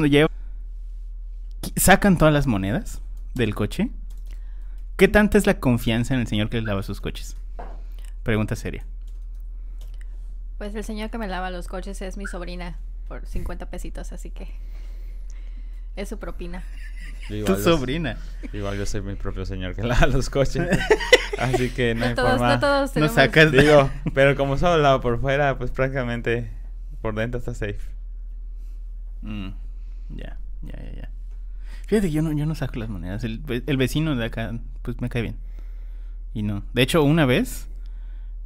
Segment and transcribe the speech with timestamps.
[0.00, 0.30] cuando llevan,
[1.76, 3.02] sacan todas las monedas
[3.34, 3.90] del coche.
[4.96, 7.36] ¿Qué tanta es la confianza en el señor que les lava sus coches?
[8.22, 8.84] Pregunta seria.
[10.58, 12.78] Pues el señor que me lava los coches es mi sobrina
[13.08, 14.48] por 50 pesitos, así que
[15.96, 16.62] es su propina.
[17.28, 18.16] Tu yo- sobrina.
[18.54, 20.66] Igual yo soy mi propio señor que lava los coches.
[21.38, 22.54] Así que no, No hay todos, forma.
[22.54, 23.14] no todos No tenemos...
[23.14, 23.52] sacas.
[23.52, 26.50] Digo, pero como solo lavo por fuera, pues prácticamente
[27.00, 27.78] por dentro está safe.
[29.22, 29.50] Mm,
[30.16, 31.10] ya, ya, ya, ya.
[31.86, 33.24] Fíjate yo no, yo no saco las monedas.
[33.24, 35.36] El, el vecino de acá, pues me cae bien.
[36.34, 36.62] Y no.
[36.72, 37.70] De hecho, una vez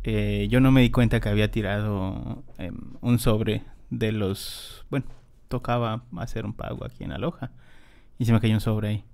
[0.04, 4.84] eh, yo no me di cuenta que había tirado em, un sobre de los.
[4.90, 5.06] Bueno,
[5.48, 7.50] tocaba hacer un pago aquí en Aloha.
[8.18, 9.04] Y se me cayó un sobre ahí.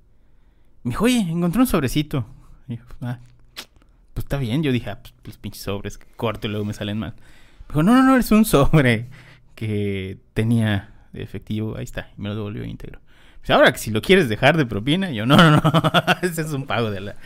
[0.82, 2.26] Me dijo, oye, encontré un sobrecito.
[2.68, 3.18] Y yo, ah,
[4.14, 4.62] pues está bien.
[4.62, 7.14] Yo dije, ah, pues pinches sobres que corto y luego me salen mal.
[7.14, 9.08] Me dijo, no, no, no, es un sobre
[9.54, 11.76] que tenía de efectivo.
[11.76, 12.10] Ahí está.
[12.16, 13.00] Me lo devolvió íntegro.
[13.40, 15.62] Pues ahora que si lo quieres dejar de propina, yo, no, no, no.
[16.22, 17.16] Ese es un pago de la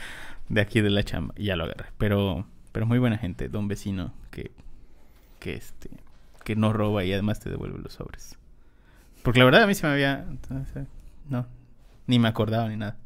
[0.49, 1.35] de aquí de la chamba.
[1.37, 1.87] Y ya lo agarré.
[1.99, 4.51] Pero, pero muy buena gente, don vecino, que,
[5.41, 5.91] que este,
[6.45, 8.37] que no roba y además te devuelve los sobres.
[9.23, 10.27] Porque la verdad a mí se me había,
[11.29, 11.47] no,
[12.07, 12.99] ni me acordaba ni nada.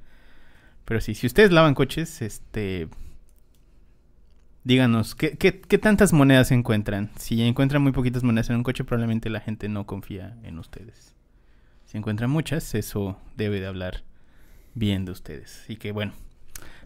[0.84, 2.88] Pero sí, si ustedes lavan coches, este,
[4.68, 7.08] díganos, ¿qué, qué, tantas monedas encuentran?
[7.16, 11.14] Si encuentran muy poquitas monedas en un coche, probablemente la gente no confía en ustedes.
[11.86, 14.02] Si encuentran muchas, eso debe de hablar
[14.74, 15.62] bien de ustedes.
[15.64, 16.12] Así que bueno,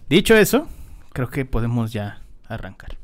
[0.08, 0.69] dicho eso,
[1.12, 2.98] creo que podemos ya arrancar.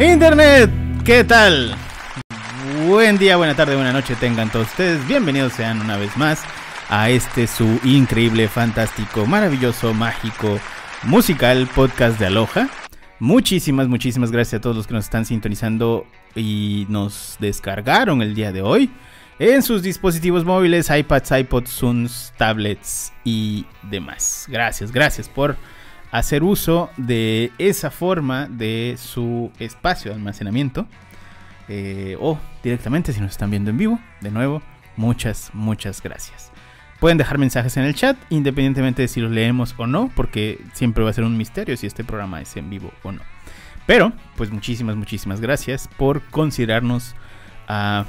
[0.00, 0.70] Internet,
[1.04, 1.76] ¿qué tal?
[2.88, 5.06] Buen día, buena tarde, buena noche tengan todos ustedes.
[5.06, 6.42] Bienvenidos sean una vez más
[6.88, 10.58] a este su increíble, fantástico, maravilloso, mágico,
[11.02, 12.70] musical podcast de Aloha.
[13.18, 18.52] Muchísimas, muchísimas gracias a todos los que nos están sintonizando y nos descargaron el día
[18.52, 18.90] de hoy
[19.38, 24.46] en sus dispositivos móviles, iPads, iPods, Zooms, tablets y demás.
[24.48, 25.58] Gracias, gracias por
[26.10, 30.86] hacer uso de esa forma de su espacio de almacenamiento.
[31.68, 34.00] Eh, o directamente si nos están viendo en vivo.
[34.20, 34.62] De nuevo,
[34.96, 36.50] muchas, muchas gracias.
[37.00, 41.04] Pueden dejar mensajes en el chat, independientemente de si los leemos o no, porque siempre
[41.04, 43.20] va a ser un misterio si este programa es en vivo o no.
[43.86, 47.14] Pero, pues muchísimas, muchísimas gracias por considerarnos
[47.68, 48.04] a...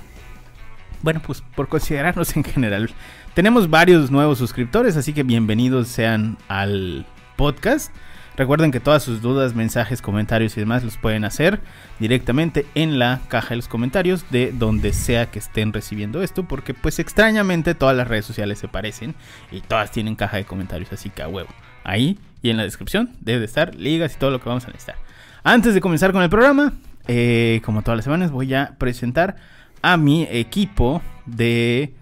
[1.03, 2.89] bueno, pues por considerarnos en general.
[3.35, 7.05] Tenemos varios nuevos suscriptores, así que bienvenidos sean al
[7.35, 7.93] podcast.
[8.39, 11.59] Recuerden que todas sus dudas, mensajes, comentarios y demás los pueden hacer
[11.99, 16.73] directamente en la caja de los comentarios de donde sea que estén recibiendo esto, porque
[16.73, 19.13] pues extrañamente todas las redes sociales se parecen
[19.51, 21.49] y todas tienen caja de comentarios, así que a huevo.
[21.83, 24.67] Ahí y en la descripción debe de estar ligas y todo lo que vamos a
[24.67, 24.95] necesitar.
[25.43, 26.71] Antes de comenzar con el programa,
[27.09, 29.35] eh, como todas las semanas, voy a presentar
[29.81, 31.93] a mi equipo de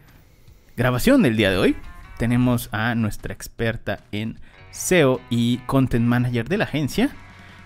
[0.75, 1.75] grabación del día de hoy.
[2.19, 4.37] Tenemos a nuestra experta en
[4.77, 7.09] SEO y Content Manager de la agencia.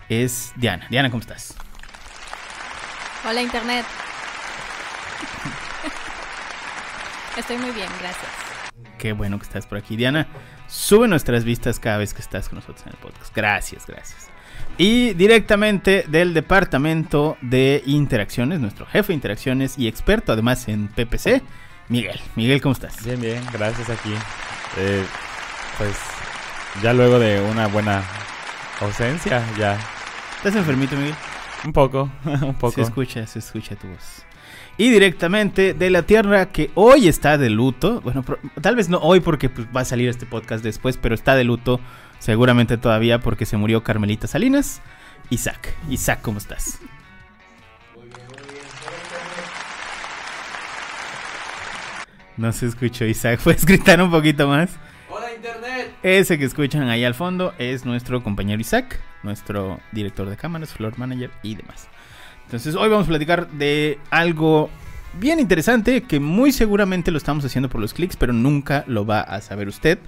[0.09, 0.87] Es Diana.
[0.89, 1.55] Diana, ¿cómo estás?
[3.27, 3.85] Hola Internet.
[7.37, 8.31] Estoy muy bien, gracias.
[8.97, 10.27] Qué bueno que estás por aquí, Diana.
[10.67, 13.35] Sube nuestras vistas cada vez que estás con nosotros en el podcast.
[13.35, 14.29] Gracias, gracias.
[14.77, 21.41] Y directamente del departamento de interacciones, nuestro jefe de interacciones y experto además en PPC,
[21.89, 22.19] Miguel.
[22.35, 23.03] Miguel, ¿cómo estás?
[23.03, 24.13] Bien, bien, gracias aquí.
[24.77, 25.05] Eh,
[25.77, 25.97] pues
[26.81, 28.03] ya luego de una buena
[28.79, 29.77] ausencia, ya
[30.43, 31.13] ¿Estás enfermito, Miguel?
[31.63, 32.71] un poco, un poco.
[32.71, 34.23] Se escucha, se escucha tu voz.
[34.75, 38.01] Y directamente de la tierra que hoy está de luto.
[38.01, 38.25] Bueno,
[38.59, 41.43] tal vez no hoy porque pues, va a salir este podcast después, pero está de
[41.43, 41.79] luto
[42.17, 44.81] seguramente todavía porque se murió Carmelita Salinas.
[45.29, 45.75] Isaac.
[45.89, 46.79] Isaac, ¿cómo estás?
[52.37, 53.39] No se escuchó, Isaac.
[53.43, 54.71] ¿Puedes gritar un poquito más?
[56.03, 60.97] Ese que escuchan ahí al fondo es nuestro compañero Isaac, nuestro director de cámaras, floor
[60.97, 61.87] manager y demás.
[62.45, 64.69] Entonces hoy vamos a platicar de algo
[65.19, 69.21] bien interesante que muy seguramente lo estamos haciendo por los clics, pero nunca lo va
[69.21, 69.99] a saber usted.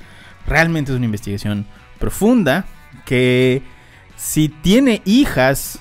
[0.45, 1.65] Realmente es una investigación
[1.99, 2.65] profunda
[3.05, 3.61] que
[4.15, 5.79] si tiene hijas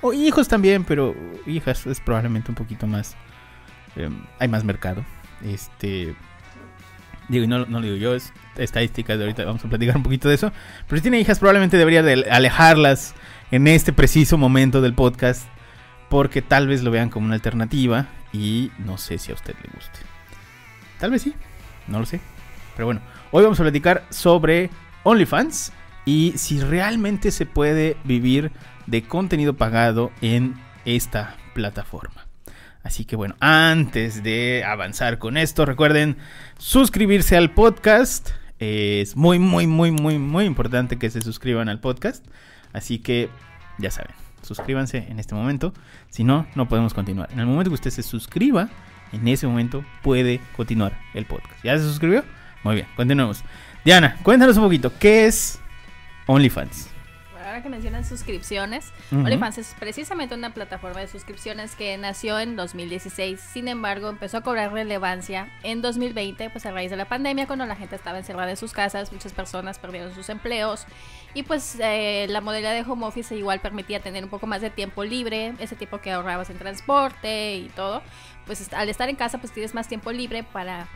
[0.00, 1.14] o hijos también, pero
[1.46, 3.16] hijas es probablemente un poquito más
[3.96, 5.04] eh, hay más mercado.
[5.42, 6.14] Este
[7.30, 10.02] Digo, y no, no lo digo yo, es estadísticas de ahorita, vamos a platicar un
[10.02, 10.52] poquito de eso.
[10.88, 13.14] Pero si tiene hijas, probablemente debería de alejarlas
[13.52, 15.46] en este preciso momento del podcast,
[16.08, 19.70] porque tal vez lo vean como una alternativa y no sé si a usted le
[19.72, 20.00] guste.
[20.98, 21.34] Tal vez sí,
[21.86, 22.20] no lo sé.
[22.74, 23.00] Pero bueno,
[23.30, 24.70] hoy vamos a platicar sobre
[25.04, 25.72] OnlyFans
[26.04, 28.50] y si realmente se puede vivir
[28.86, 32.29] de contenido pagado en esta plataforma.
[32.82, 36.16] Así que bueno, antes de avanzar con esto, recuerden
[36.58, 38.30] suscribirse al podcast.
[38.58, 42.24] Es muy, muy, muy, muy, muy importante que se suscriban al podcast.
[42.72, 43.28] Así que
[43.78, 45.72] ya saben, suscríbanse en este momento.
[46.08, 47.30] Si no, no podemos continuar.
[47.32, 48.68] En el momento que usted se suscriba,
[49.12, 51.62] en ese momento puede continuar el podcast.
[51.62, 52.24] ¿Ya se suscribió?
[52.62, 53.42] Muy bien, continuemos.
[53.84, 55.58] Diana, cuéntanos un poquito, ¿qué es
[56.26, 56.89] OnlyFans?
[57.50, 59.22] Ahora que mencionan suscripciones, Ujú.
[59.22, 63.40] OnlyFans es precisamente una plataforma de suscripciones que nació en 2016.
[63.40, 67.66] Sin embargo, empezó a cobrar relevancia en 2020, pues a raíz de la pandemia, cuando
[67.66, 70.86] la gente estaba encerrada en sus casas, muchas personas perdieron sus empleos
[71.34, 74.70] y pues eh, la modalidad de home office igual permitía tener un poco más de
[74.70, 78.00] tiempo libre, ese tiempo que ahorrabas en transporte y todo.
[78.46, 80.86] Pues al estar en casa, pues tienes más tiempo libre para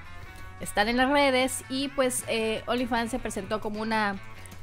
[0.60, 4.14] estar en las redes y pues eh, OnlyFans se presentó como una,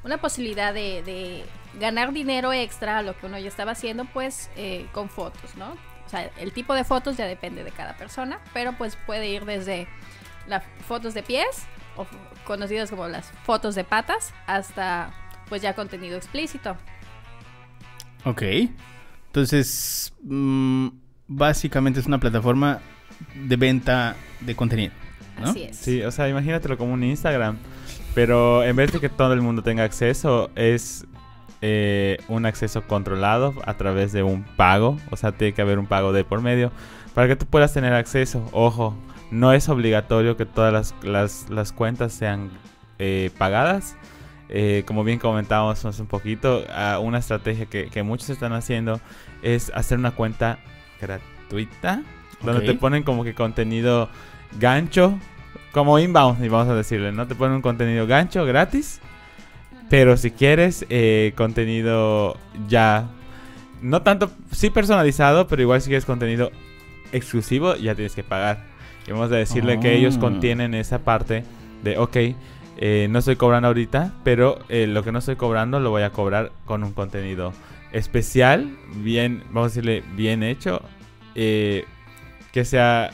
[0.05, 1.43] una posibilidad de, de
[1.79, 5.71] ganar dinero extra a lo que uno ya estaba haciendo pues eh, con fotos, ¿no?
[6.05, 9.45] O sea, el tipo de fotos ya depende de cada persona, pero pues puede ir
[9.45, 9.87] desde
[10.47, 11.65] las fotos de pies,
[11.95, 12.05] o
[12.45, 15.13] conocidas como las fotos de patas, hasta
[15.47, 16.75] pues ya contenido explícito.
[18.25, 18.43] Ok.
[19.27, 20.87] Entonces, mm,
[21.27, 22.81] básicamente es una plataforma
[23.35, 24.93] de venta de contenido.
[25.39, 25.49] ¿no?
[25.49, 25.77] Así es.
[25.77, 27.57] Sí, o sea, imagínatelo como un Instagram.
[28.13, 31.05] Pero en vez de que todo el mundo tenga acceso, es
[31.61, 34.97] eh, un acceso controlado a través de un pago.
[35.11, 36.71] O sea, tiene que haber un pago de por medio
[37.13, 38.47] para que tú puedas tener acceso.
[38.51, 38.95] Ojo,
[39.31, 42.49] no es obligatorio que todas las, las- las cuentas sean
[42.99, 43.95] eh, pagadas.
[44.49, 48.99] Eh, como bien comentábamos hace un poquito, ah, una estrategia que, que muchos están haciendo
[49.41, 50.59] es hacer una cuenta
[50.99, 52.01] gratuita.
[52.43, 54.09] Donde te ponen como que contenido
[54.59, 55.17] gancho,
[55.71, 57.27] como inbound, y vamos a decirle, ¿no?
[57.27, 58.99] Te ponen un contenido gancho gratis,
[59.91, 63.09] pero si quieres eh, contenido ya,
[63.81, 66.49] no tanto, sí personalizado, pero igual si quieres contenido
[67.11, 68.65] exclusivo, ya tienes que pagar.
[69.05, 70.21] Y vamos a decirle que ellos Oh.
[70.21, 71.43] contienen esa parte
[71.83, 72.17] de, ok,
[72.77, 76.11] eh, no estoy cobrando ahorita, pero eh, lo que no estoy cobrando lo voy a
[76.11, 77.51] cobrar con un contenido
[77.91, 80.81] especial, bien, vamos a decirle, bien hecho.
[81.35, 81.85] eh,
[82.53, 83.11] que sea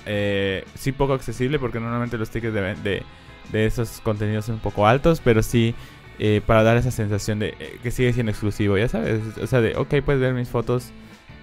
[0.75, 3.03] sí poco accesible porque normalmente los tickets de, de,
[3.51, 5.75] de esos contenidos son un poco altos, pero sí
[6.19, 9.61] eh, para dar esa sensación de eh, que sigue siendo exclusivo, ya sabes, o sea,
[9.61, 10.91] de ok, puedes ver mis fotos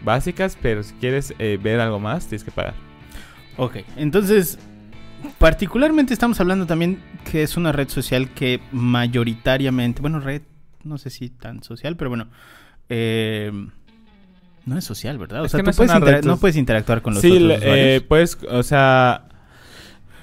[0.05, 2.75] básicas, pero si quieres eh, ver algo más, tienes que pagar.
[3.56, 4.59] Ok, entonces,
[5.38, 7.00] particularmente estamos hablando también
[7.31, 10.43] que es una red social que mayoritariamente, bueno, red,
[10.82, 12.29] no sé si tan social, pero bueno,
[12.88, 13.50] eh,
[14.67, 15.43] no es social, ¿verdad?
[15.43, 17.61] O Es sea, tú no es puedes red no puedes interactuar con los sí, otros
[17.62, 19.29] eh, puedes, o sea,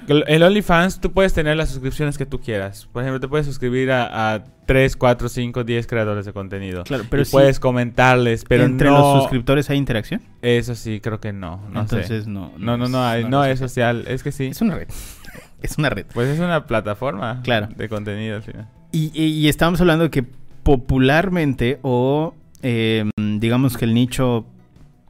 [0.08, 2.88] el OnlyFans tú puedes tener las suscripciones que tú quieras.
[2.92, 6.84] Por ejemplo, te puedes suscribir a, a 3, 4, 5, 10 creadores de contenido.
[6.84, 8.98] Claro, pero y puedes comentarles, pero entre no...
[8.98, 10.20] los suscriptores hay interacción.
[10.42, 11.60] Eso sí, creo que no.
[11.70, 11.96] No sé.
[11.96, 12.52] Entonces no.
[12.58, 14.04] No, no, no, hay, no es es social.
[14.08, 14.46] Es que sí.
[14.46, 14.88] Es una red.
[15.62, 16.06] Es una red.
[16.12, 17.68] Pues es una plataforma Claro.
[17.76, 18.66] de contenido al final.
[18.90, 20.24] Y, y- y estábamos hablando de que
[20.64, 24.44] popularmente o eh, digamos que el nicho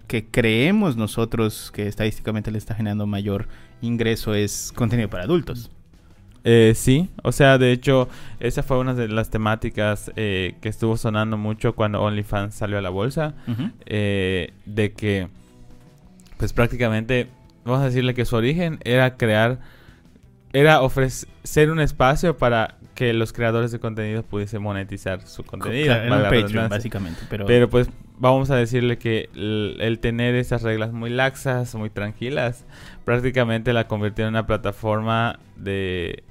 [0.06, 3.49] que creemos nosotros que estadísticamente le está generando mayor
[3.82, 5.70] ingreso es contenido para adultos.
[6.44, 8.08] Eh, sí, o sea, de hecho,
[8.40, 12.82] esa fue una de las temáticas eh, que estuvo sonando mucho cuando OnlyFans salió a
[12.82, 13.34] la bolsa.
[13.86, 15.29] Eh, de que,
[16.39, 17.29] pues prácticamente,
[17.65, 19.60] vamos a decirle que su origen era crear,
[20.53, 25.86] era ofrecer un espacio para que los creadores de contenido pudiesen monetizar su contenido.
[25.86, 27.22] Claro, era un Patreon, básicamente.
[27.31, 27.89] Pero, Pero pues
[28.22, 32.64] vamos a decirle que el, el tener esas reglas muy laxas, muy tranquilas,
[33.05, 36.22] prácticamente la convirtió en una plataforma de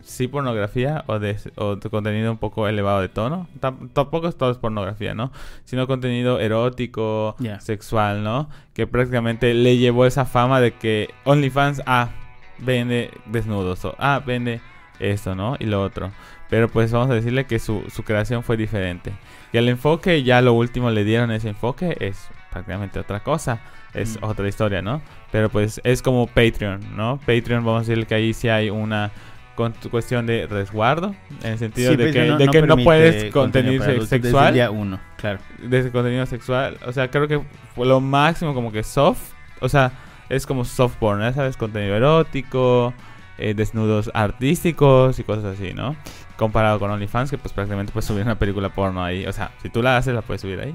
[0.00, 3.48] sí pornografía o de, o de contenido un poco elevado de tono.
[3.60, 5.32] Tam- tampoco es todo es pornografía, ¿no?
[5.64, 8.48] Sino contenido erótico, sexual, ¿no?
[8.72, 12.10] Que prácticamente le llevó esa fama de que OnlyFans, ah,
[12.58, 14.60] vende desnudos, o ah, vende
[14.98, 15.56] esto, ¿no?
[15.58, 16.10] Y lo otro.
[16.50, 19.12] Pero pues vamos a decirle que su, su creación fue diferente.
[19.52, 23.60] Y el enfoque, ya lo último le dieron ese enfoque, es prácticamente otra cosa.
[23.94, 24.24] Es Mm.
[24.24, 25.00] otra historia, ¿no?
[25.30, 27.18] Pero pues es como Patreon, ¿no?
[27.18, 29.10] Patreon, vamos a decirle que ahí sí hay una
[29.54, 33.32] con- cuestión de resguardo, en el sentido Sí, de que, Patreon de que no puedes
[33.32, 35.38] contenido adultos desde sexual día uno, claro.
[35.62, 36.76] desde contenido sexual.
[36.86, 37.40] O sea, creo que
[37.76, 39.32] fue lo máximo como que soft.
[39.60, 39.92] O sea,
[40.28, 41.56] es como soft porn, ¿ya ¿sabes?
[41.56, 42.92] Contenido erótico,
[43.38, 45.96] eh, desnudos artísticos y cosas así, ¿no?
[46.36, 49.26] Comparado con OnlyFans, que pues prácticamente puedes subir una película porno ahí.
[49.26, 50.74] O sea, si tú la haces, la puedes subir ahí.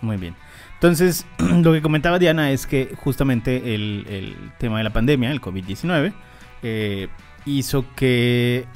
[0.00, 0.34] Muy bien.
[0.74, 5.40] Entonces, lo que comentaba Diana es que justamente el, el tema de la pandemia, el
[5.40, 6.12] COVID-19,
[6.62, 7.08] eh,
[7.44, 8.66] hizo que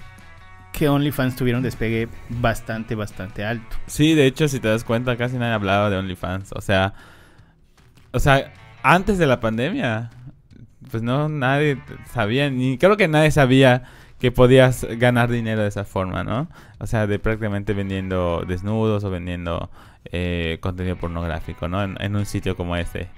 [0.73, 3.77] que OnlyFans tuviera un despegue bastante, bastante alto.
[3.87, 6.53] Sí, de hecho, si te das cuenta, casi nadie hablaba de OnlyFans.
[6.55, 6.95] O sea,
[8.13, 10.11] o sea, antes de la pandemia,
[10.91, 11.79] pues no, nadie
[12.13, 13.85] sabía, ni creo que nadie sabía
[14.21, 16.49] que podías ganar dinero de esa forma, ¿no?
[16.79, 19.71] O sea, de prácticamente vendiendo desnudos o vendiendo
[20.13, 21.83] eh, contenido pornográfico, ¿no?
[21.83, 23.09] En, un sitio como este.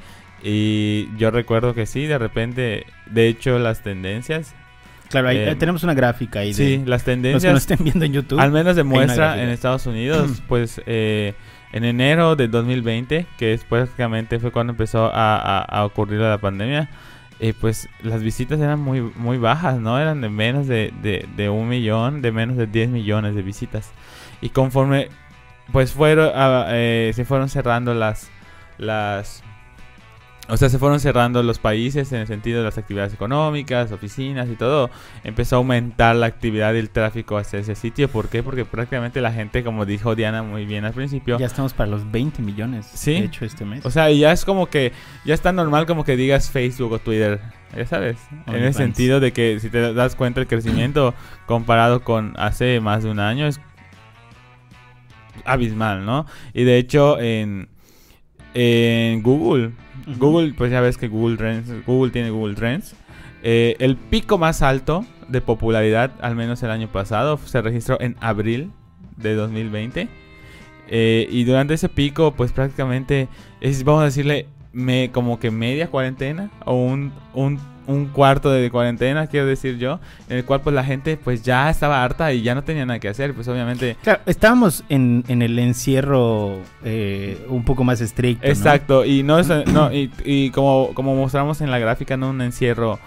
[0.45, 4.55] Y yo recuerdo que sí, de repente, de hecho, las tendencias.
[5.11, 6.49] Claro, ahí eh, tenemos una gráfica ahí.
[6.49, 7.43] De sí, las tendencias.
[7.43, 8.41] Los que nos estén viendo en YouTube.
[8.41, 11.35] Al menos demuestra en Estados Unidos, pues eh,
[11.73, 16.89] en enero de 2020, que es prácticamente fue cuando empezó a, a ocurrir la pandemia
[17.43, 19.99] eh, pues las visitas eran muy, muy bajas, ¿no?
[19.99, 23.91] Eran de menos de, de, un millón, de menos de 10 millones de visitas.
[24.41, 25.09] Y conforme,
[25.73, 28.31] pues fueron, ah, eh, se fueron cerrando las,
[28.79, 29.43] las,
[30.49, 34.49] o sea, se fueron cerrando los países en el sentido de las actividades económicas, oficinas
[34.49, 34.91] y todo.
[35.23, 38.09] Empezó a aumentar la actividad y el tráfico hacia ese sitio.
[38.09, 38.43] ¿Por qué?
[38.43, 41.39] Porque prácticamente la gente, como dijo Diana muy bien al principio.
[41.39, 42.91] Ya estamos para los 20 millones.
[42.93, 43.13] Sí.
[43.13, 43.87] De hecho, este mes.
[43.87, 44.93] O sea, ya es como que.
[45.25, 47.41] Ya está normal como que digas Facebook o Twitter.
[47.77, 48.19] Ya sabes.
[48.49, 51.15] en el sentido de que si te das cuenta el crecimiento
[51.47, 53.61] comparado con hace más de un año es
[55.45, 56.27] abismal, ¿no?
[56.53, 57.69] Y de hecho en,
[58.55, 59.73] en Google
[60.19, 62.95] Google, pues ya ves que Google Trends, Google tiene Google Trends.
[63.43, 68.17] Eh, el pico más alto de popularidad, al menos el año pasado, se registró en
[68.21, 68.71] abril
[69.17, 70.09] de 2020.
[70.89, 73.29] Eh, y durante ese pico, pues prácticamente
[73.61, 78.71] es, vamos a decirle, me, como que media cuarentena o un, un un cuarto de
[78.71, 82.43] cuarentena, quiero decir yo, en el cual pues la gente pues ya estaba harta y
[82.43, 83.97] ya no tenía nada que hacer, pues obviamente...
[84.03, 88.47] Claro, estábamos en, en el encierro eh, un poco más estricto.
[88.47, 92.41] Exacto, y no, es, no y, y, como, como mostramos en la gráfica, no un
[92.41, 92.99] encierro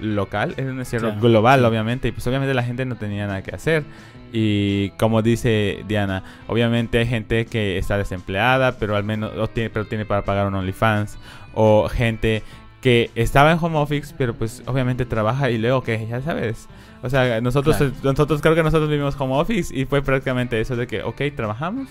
[0.00, 3.54] local, es un encierro global obviamente, y pues obviamente la gente no tenía nada que
[3.54, 3.84] hacer.
[4.32, 9.86] Y como dice Diana, obviamente hay gente que está desempleada, pero al menos tiene, pero
[9.86, 11.18] tiene para pagar un OnlyFans.
[11.52, 12.44] O gente
[12.80, 16.68] que estaba en home office, pero pues obviamente trabaja y luego que ya sabes.
[17.02, 20.86] O sea, nosotros, nosotros creo que nosotros vivimos home office y fue prácticamente eso de
[20.86, 21.88] que, ok, trabajamos,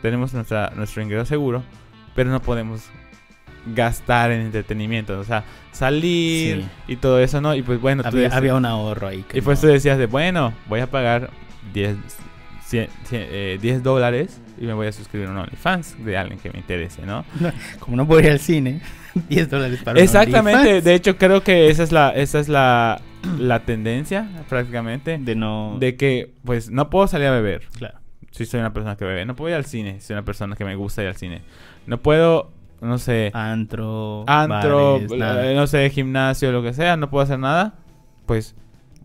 [0.00, 1.62] tenemos nuestra, nuestro ingreso seguro,
[2.14, 2.84] pero no podemos
[3.66, 7.54] gastar en entretenimiento, o sea, salir y todo eso, ¿no?
[7.54, 9.24] Y pues bueno, había, había un ahorro ahí.
[9.32, 11.30] Y pues tú decías de, bueno, voy a pagar
[11.72, 11.96] 10,
[12.72, 16.58] 10 eh, dólares y me voy a suscribir a un OnlyFans de alguien que me
[16.58, 17.24] interese, ¿no?
[17.80, 18.80] como no puedo ir al cine,
[19.28, 23.00] 10 dólares para Exactamente, de hecho creo que esa es la, esa es la,
[23.38, 25.18] la tendencia prácticamente.
[25.18, 25.76] De no...
[25.78, 27.68] De que pues no puedo salir a beber.
[27.76, 27.98] Claro.
[28.30, 29.26] Si soy una persona que bebe.
[29.26, 31.42] No puedo ir al cine, si soy una persona que me gusta ir al cine.
[31.86, 32.50] No puedo,
[32.80, 33.30] no sé...
[33.34, 36.96] Antro, Antro, no sé, gimnasio, lo que sea.
[36.96, 37.74] No puedo hacer nada.
[38.24, 38.54] Pues,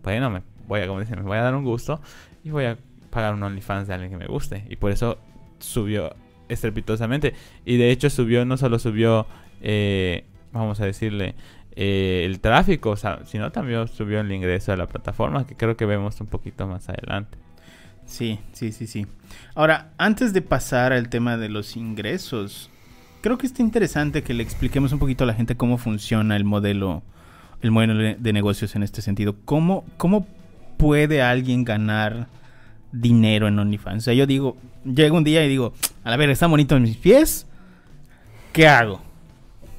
[0.02, 2.00] bueno, me voy a, como dicen, me voy a dar un gusto
[2.42, 2.78] y voy a
[3.10, 4.64] pagar un OnlyFans de alguien que me guste.
[4.68, 5.18] Y por eso
[5.58, 6.14] subió
[6.48, 7.34] estrepitosamente.
[7.64, 9.26] Y de hecho subió, no solo subió,
[9.60, 11.34] eh, vamos a decirle,
[11.76, 16.20] eh, el tráfico, sino también subió el ingreso a la plataforma, que creo que vemos
[16.20, 17.38] un poquito más adelante.
[18.04, 19.06] Sí, sí, sí, sí.
[19.54, 22.70] Ahora, antes de pasar al tema de los ingresos,
[23.20, 26.44] creo que está interesante que le expliquemos un poquito a la gente cómo funciona el
[26.44, 27.02] modelo,
[27.60, 29.36] el modelo de negocios en este sentido.
[29.44, 30.26] ¿Cómo, cómo
[30.78, 32.28] puede alguien ganar
[32.92, 34.02] dinero en OnlyFans.
[34.02, 36.96] O sea, yo digo, llego un día y digo, a ver, está bonito en mis
[36.96, 37.46] pies.
[38.52, 39.00] ¿Qué hago?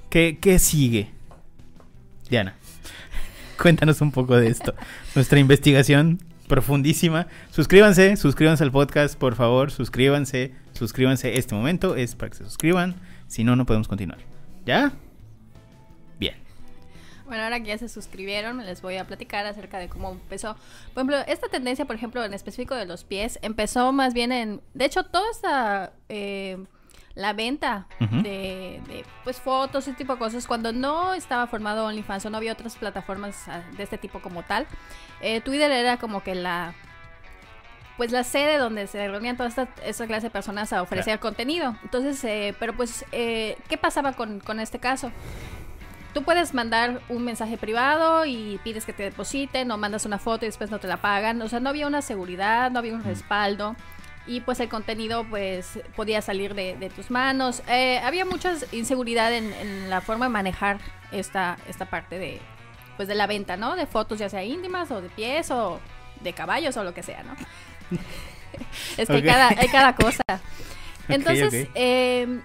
[0.10, 1.12] ¿Qué, qué sigue?
[2.30, 2.56] Diana,
[3.62, 4.74] cuéntanos un poco de esto.
[5.16, 7.28] Nuestra investigación profundísima.
[7.52, 11.38] Suscríbanse, suscríbanse al podcast, por favor, suscríbanse, suscríbanse.
[11.38, 12.96] Este momento es para que se suscriban,
[13.28, 14.20] si no, no podemos continuar.
[14.66, 14.94] ¿Ya?
[17.30, 20.56] Bueno, ahora que ya se suscribieron, les voy a platicar acerca de cómo empezó.
[20.96, 24.62] Por ejemplo, esta tendencia, por ejemplo, en específico de los pies, empezó más bien en...
[24.74, 25.94] De hecho, toda esta...
[26.10, 26.58] Eh,
[27.16, 32.30] la venta de, pues fotos y tipo de cosas cuando no estaba formado OnlyFans o
[32.30, 34.68] no había otras plataformas ah, de este tipo como tal
[35.20, 36.76] eh, Twitter era como que la
[37.98, 41.76] pues la sede donde se reunían toda esta, esta clase de personas a ofrecer contenido.
[41.84, 45.12] Entonces eh, pero pues qué pasaba con, con este caso
[46.14, 50.46] Tú puedes mandar un mensaje privado y pides que te depositen o mandas una foto
[50.46, 51.42] y después no te la pagan.
[51.42, 53.76] O sea, no había una seguridad, no había un respaldo
[54.30, 57.64] y pues el contenido pues podía salir de, tus manos.
[57.68, 60.80] Eh, había mucha inseguridad en, la forma de manejar
[61.12, 62.40] esta, esta parte de
[62.96, 63.76] pues de la venta, ¿no?
[63.76, 65.80] De fotos ya sea íntimas o de pies o
[66.22, 67.34] de caballos o lo que sea, ¿no?
[68.98, 70.24] es que hay, cada, hay cada cosa.
[71.08, 72.42] Entonces, Eh,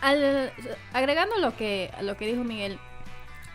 [0.00, 0.52] al,
[0.92, 2.78] agregando lo que, lo que dijo Miguel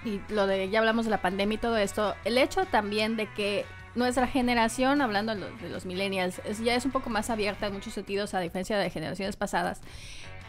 [0.03, 3.27] y lo de ya hablamos de la pandemia y todo esto, el hecho también de
[3.33, 7.29] que nuestra generación, hablando de los, de los millennials, es- ya es un poco más
[7.29, 9.81] abierta en muchos sentidos a diferencia de generaciones pasadas.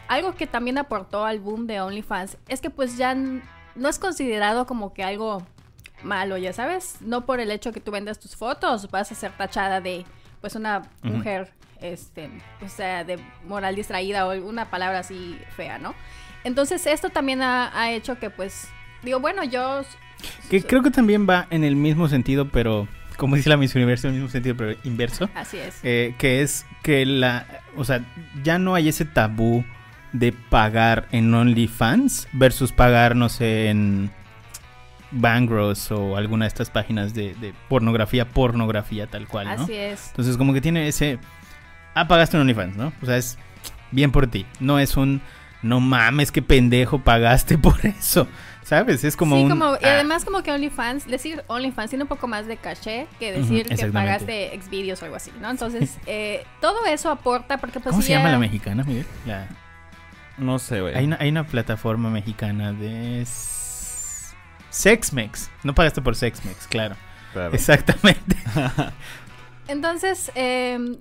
[0.09, 4.65] Algo que también aportó al boom de OnlyFans es que pues ya no es considerado
[4.67, 5.41] como que algo
[6.03, 9.31] malo, ya sabes, no por el hecho que tú vendas tus fotos vas a ser
[9.31, 10.05] tachada de
[10.41, 11.51] pues una mujer
[11.81, 12.29] este,
[12.65, 15.95] o sea, de moral distraída o alguna palabra así fea, ¿no?
[16.43, 18.67] Entonces esto también ha, ha hecho que pues
[19.03, 19.81] digo, bueno, yo
[20.49, 24.07] Que creo que también va en el mismo sentido, pero como dice la Miss Universo,
[24.07, 25.29] en el mismo sentido, pero inverso.
[25.35, 25.79] así es.
[25.83, 28.01] eh, que es que la, o sea,
[28.43, 29.65] ya no hay ese tabú
[30.13, 34.11] de pagar en OnlyFans versus pagar, no sé, en
[35.11, 39.63] Bangros o alguna de estas páginas de, de pornografía, pornografía tal cual, ¿no?
[39.63, 40.09] Así es.
[40.09, 41.19] Entonces como que tiene ese,
[41.99, 42.93] ah, pagaste en OnlyFans, ¿no?
[43.01, 43.37] O sea, es
[43.91, 45.21] bien por ti, no es un,
[45.61, 48.27] no mames, qué pendejo pagaste por eso,
[48.63, 49.03] ¿sabes?
[49.03, 49.49] Es como sí, un...
[49.49, 53.07] como, y ah, además como que OnlyFans, decir OnlyFans tiene un poco más de caché
[53.19, 55.49] que decir que pagaste Xvideos o algo así, ¿no?
[55.49, 59.05] Entonces, eh, todo eso aporta porque pues ¿Cómo se llama la mexicana, Miguel?
[59.25, 59.47] La-
[60.37, 60.95] No sé, güey.
[60.95, 63.25] Hay una, hay una plataforma mexicana de
[64.69, 65.49] Sexmex.
[65.63, 66.95] No pagaste por Sexmex, claro.
[67.33, 67.53] Claro.
[67.53, 68.35] Exactamente.
[69.67, 70.97] Entonces, eh,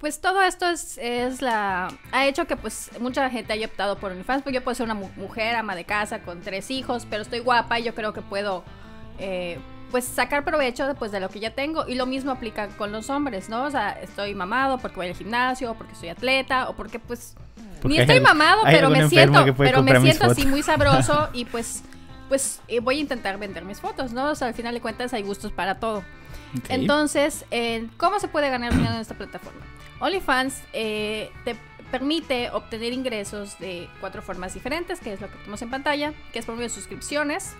[0.00, 4.10] pues todo esto es, es la ha hecho que pues mucha gente haya optado por
[4.12, 7.22] OnlyFans, porque yo puedo ser una mu- mujer, ama de casa, con tres hijos, pero
[7.22, 8.64] estoy guapa y yo creo que puedo
[9.18, 9.58] eh,
[9.90, 11.86] pues sacar provecho pues, de lo que ya tengo.
[11.86, 13.64] Y lo mismo aplica con los hombres, ¿no?
[13.64, 17.34] O sea, estoy mamado porque voy al gimnasio, o porque soy atleta, o porque pues
[17.82, 19.38] Porque ni estoy mamado, hay pero me siento,
[19.70, 21.82] pero me siento así muy sabroso y pues
[22.28, 24.30] pues eh, voy a intentar vender mis fotos, ¿no?
[24.30, 26.04] O sea, al final de cuentas hay gustos para todo.
[26.58, 26.64] Ok.
[26.68, 29.60] Entonces, eh, ¿cómo se puede ganar dinero en esta plataforma?
[30.00, 31.56] OnlyFans eh, te
[31.90, 36.38] permite obtener ingresos de cuatro formas diferentes, que es lo que tenemos en pantalla, que
[36.38, 37.54] es por medio de suscripciones,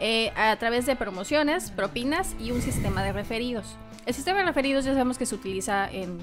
[0.00, 3.76] eh, a través de promociones, propinas y un sistema de referidos.
[4.06, 6.18] El sistema de referidos ya sabemos que se utiliza en,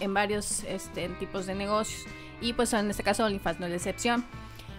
[0.00, 2.06] en varios este, tipos de negocios
[2.40, 4.24] y pues en este caso OnlyFans no es la excepción.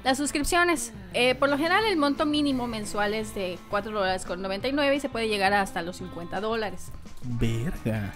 [0.03, 4.41] Las suscripciones, eh, por lo general el monto mínimo mensual es de 4 dólares con
[4.41, 6.91] 99 y se puede llegar hasta los 50 dólares.
[7.23, 8.11] Verga.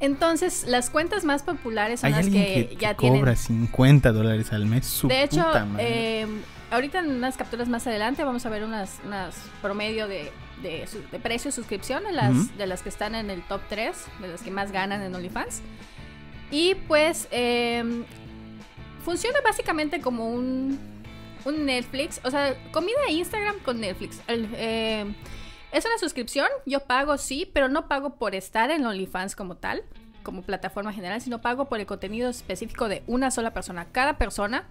[0.00, 3.20] Entonces, las cuentas más populares son Hay las alguien que, que, ya que tienen.
[3.20, 4.86] cobra 50 dólares al mes.
[4.86, 6.20] Su de hecho, puta madre.
[6.22, 6.26] eh,
[6.70, 10.30] ahorita en unas capturas más adelante vamos a ver unas, unas promedio de,
[10.62, 13.96] de, de precio de suscripción de las, de las que están en el top 3,
[14.20, 15.62] de las que más ganan en OnlyFans.
[16.50, 18.04] Y pues eh,
[19.04, 20.78] funciona básicamente como un,
[21.44, 24.20] un Netflix, o sea, comida de Instagram con Netflix.
[24.26, 25.14] El, eh,
[25.72, 29.82] es una suscripción, yo pago sí, pero no pago por estar en OnlyFans como tal,
[30.22, 33.86] como plataforma general, sino pago por el contenido específico de una sola persona.
[33.90, 34.68] Cada persona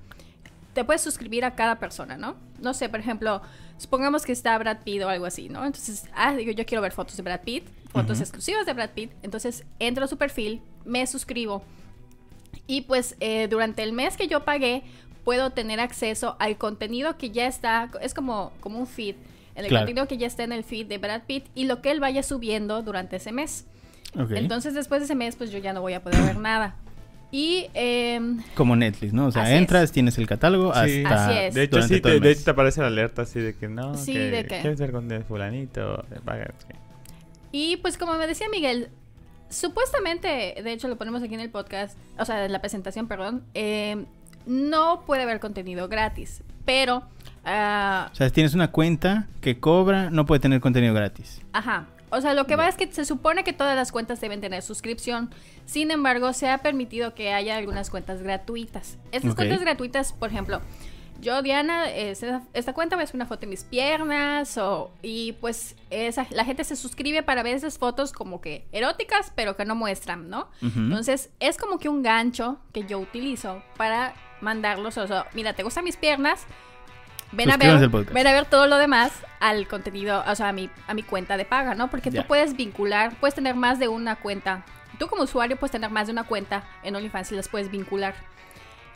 [0.73, 2.35] te puedes suscribir a cada persona, ¿no?
[2.59, 3.41] No sé, por ejemplo,
[3.77, 5.65] supongamos que está Brad Pitt o algo así, ¿no?
[5.65, 9.11] Entonces, ah, digo, yo quiero ver fotos de Brad Pitt, fotos exclusivas de Brad Pitt.
[9.21, 11.63] Entonces, entro a su perfil, me suscribo.
[12.65, 14.83] Y pues eh, durante el mes que yo pagué,
[15.23, 19.15] puedo tener acceso al contenido que ya está, es como, como un feed,
[19.55, 19.85] el Claro.
[19.85, 22.23] contenido que ya está en el feed de Brad Pitt y lo que él vaya
[22.23, 23.65] subiendo durante ese mes.
[24.15, 26.75] Entonces, después de ese mes, pues yo ya no voy a poder ver nada.
[27.31, 29.25] Y em, Como Netflix, ¿no?
[29.25, 29.57] O sea, es.
[29.57, 31.03] entras, tienes el catálogo Sí.
[31.03, 31.25] hasta.
[31.29, 31.53] Así es.
[31.55, 33.95] De hecho, sí, te, el de hecho te aparece la alerta así de que no,
[33.97, 36.75] Sí, que de que- quieres ver con de fulanito, sí.
[37.51, 38.89] Y pues como me decía Miguel,
[39.49, 43.43] supuestamente, de hecho lo ponemos aquí en el podcast, o sea, en la presentación, perdón,
[43.53, 44.05] eh,
[44.45, 47.03] no puede haber contenido gratis, pero,
[47.45, 51.41] ah, O sea, si tienes una cuenta que cobra, no puede tener contenido gratis.
[51.53, 54.39] ajá, o sea, lo que va es que se supone que todas las cuentas deben
[54.39, 55.31] tener suscripción,
[55.65, 58.99] sin embargo, se ha permitido que haya algunas cuentas gratuitas.
[59.11, 60.61] Estas cuentas gratuitas, por ejemplo,
[61.21, 65.75] yo, Diana, esta, esta cuenta a hacer una foto de mis piernas o, y pues
[65.89, 69.73] esa, la gente se suscribe para ver esas fotos como que eróticas, pero que no
[69.73, 70.49] muestran, ¿no?
[70.61, 75.63] Entonces es como que un gancho que yo utilizo para mandarlos, o sea, mira, ¿te
[75.63, 76.45] gustan mis piernas?
[77.31, 80.69] Ven a, ver, ven a ver todo lo demás al contenido, o sea, a mi,
[80.85, 81.89] a mi cuenta de paga, ¿no?
[81.89, 82.21] Porque Ya.
[82.21, 84.63] tú puedes vincular, puedes tener más de una cuenta.
[84.99, 88.13] Tú como usuario puedes tener más de una cuenta en OnlyFans y las puedes vincular.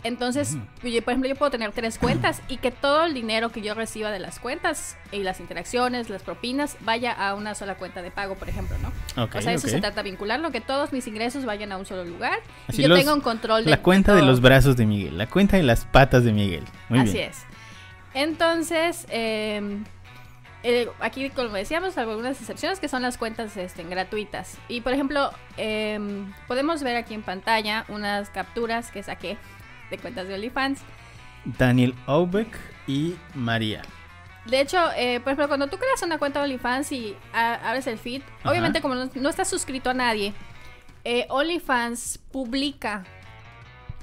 [0.04, 3.62] Entonces, yo, por ejemplo, yo puedo tener tres cuentas y que todo el dinero que
[3.62, 8.02] yo reciba de las cuentas y las interacciones, las propinas, vaya a una sola cuenta
[8.02, 9.24] de pago, por ejemplo, ¿no?
[9.24, 11.86] Ok, o sea, eso se trata de vincularlo, que todos mis ingresos vayan a un
[11.86, 14.78] solo lugar Así y yo los- tenga un control de La cuenta de los brazos
[14.78, 16.64] de Miguel, la cuenta de las patas de Miguel.
[16.90, 17.32] Muy Así bien.
[17.32, 17.38] es.
[18.14, 19.80] Entonces, eh,
[20.64, 24.58] eh, aquí, como decíamos, algunas excepciones que son las cuentas este, gratuitas.
[24.68, 26.00] Y, por ejemplo, eh,
[26.48, 29.38] podemos ver aquí en pantalla unas capturas que saqué
[29.90, 30.82] de cuentas de OnlyFans.
[31.58, 33.82] Daniel Aubeck y María.
[34.46, 37.98] De hecho, eh, por ejemplo, cuando tú creas una cuenta de OnlyFans y abres el
[37.98, 38.52] feed, Ajá.
[38.52, 40.34] obviamente como no, no estás suscrito a nadie,
[41.04, 43.06] eh, OnlyFans publica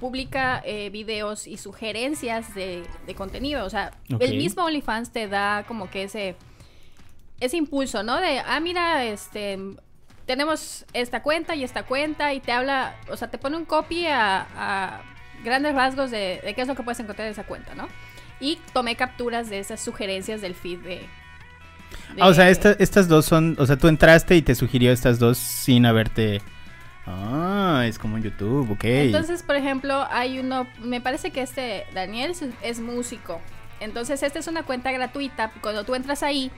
[0.00, 3.64] publica eh, videos y sugerencias de, de contenido.
[3.64, 6.36] O sea, el mismo OnlyFans te da como que ese
[7.40, 8.20] ese impulso, ¿no?
[8.20, 9.58] De, ah, mira, este,
[10.26, 14.06] tenemos esta cuenta y esta cuenta y te habla, o sea, te pone un copy
[14.06, 15.02] a, a
[15.44, 17.88] grandes rasgos de, de qué es lo que puedes encontrar en esa cuenta, ¿no?
[18.40, 20.88] Y tomé capturas de esas sugerencias del feed de...
[20.96, 21.08] de-
[22.20, 25.18] Ah, o sea, esta- estas dos son, o sea, tú entraste y te sugirió estas
[25.18, 26.42] dos sin haberte...
[27.06, 28.84] Ah, es como en YouTube, ok.
[28.84, 33.40] Entonces, por ejemplo, hay uno, me parece que este Daniel es, es músico.
[33.80, 35.52] Entonces, esta es una cuenta gratuita.
[35.60, 36.50] Cuando tú entras ahí,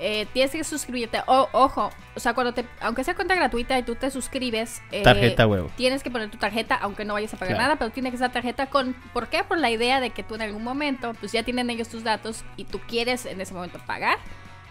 [0.00, 1.20] eh, tienes que suscribirte.
[1.26, 5.02] O, ojo, o sea, cuando te, aunque sea cuenta gratuita y tú te suscribes, eh,
[5.02, 5.70] Tarjeta huevo.
[5.76, 7.62] tienes que poner tu tarjeta, aunque no vayas a pagar Claro.
[7.64, 9.44] nada, pero tiene que ser tarjeta con, ¿por qué?
[9.44, 12.44] Por la idea de que tú en algún momento, pues ya tienen ellos tus datos
[12.56, 14.18] y tú quieres en ese momento pagar.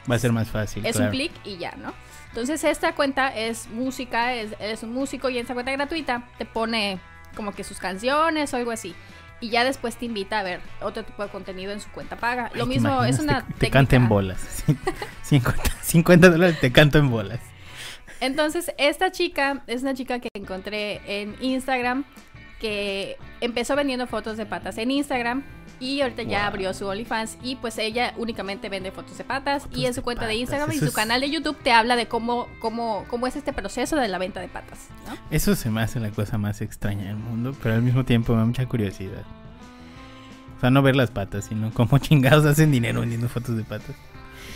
[0.10, 0.86] Va a ser más fácil.
[0.86, 1.12] Es claro.
[1.12, 1.94] un clic y ya, ¿no?
[2.30, 6.46] Entonces esta cuenta es música, es, eres un músico y en esa cuenta gratuita te
[6.46, 7.00] pone
[7.36, 8.96] como que sus canciones o algo así.
[9.42, 12.50] Y ya después te invita a ver otro tipo de contenido en su cuenta paga.
[12.54, 14.64] Ay, Lo ¿te mismo es una Te, canta en bolas.
[15.24, 17.40] 50, 50 dólares te canto en bolas.
[18.20, 22.04] Entonces, esta chica es una chica que encontré en Instagram
[22.60, 25.44] que empezó vendiendo fotos de patas en Instagram
[25.80, 29.78] y ahorita ya abrió su OnlyFans y pues ella únicamente vende fotos de patas Fotos
[29.78, 32.08] y en su cuenta de Instagram y su es- canal de YouTube te habla de
[32.08, 35.16] cómo, cómo, cómo es este proceso de la venta de patas, ¿no?
[35.32, 38.40] Eso se me hace la cosa más extraña del mundo, pero al mismo tiempo me
[38.40, 39.24] da mucha curiosidad.
[40.58, 43.96] O sea, no ver las patas, sino cómo chingados hacen dinero vendiendo fotos de patas.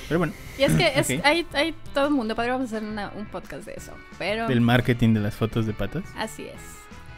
[0.10, 3.26] Pero bueno, Y es que es, hay, hay todo el mundo, podríamos hacer una- un
[3.28, 6.04] podcast de eso, pero del marketing de las fotos de patas.
[6.18, 6.60] así es.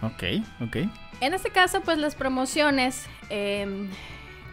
[0.04, 0.78] Ok, ok.
[1.21, 3.88] En este caso, pues las promociones, eh,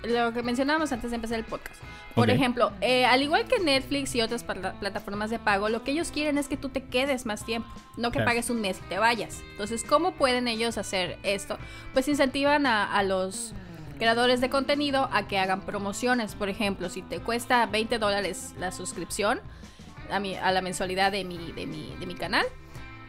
[0.04, 1.80] lo que mencionábamos antes de empezar el podcast.
[2.14, 5.92] Por ejemplo, eh, al igual que Netflix y otras pla- plataformas de pago, lo que
[5.92, 8.26] ellos quieren es que tú te quedes más tiempo, no que Claro.
[8.30, 9.40] pagues un mes y te vayas.
[9.52, 11.56] Entonces, ¿cómo pueden ellos hacer esto?
[11.94, 13.54] Pues incentivan a, a los
[13.98, 16.34] creadores de contenido a que hagan promociones.
[16.34, 19.40] Por ejemplo, si te cuesta 20 dólares la suscripción
[20.10, 22.44] a, mi, a la mensualidad de mi, de mi, de mi canal,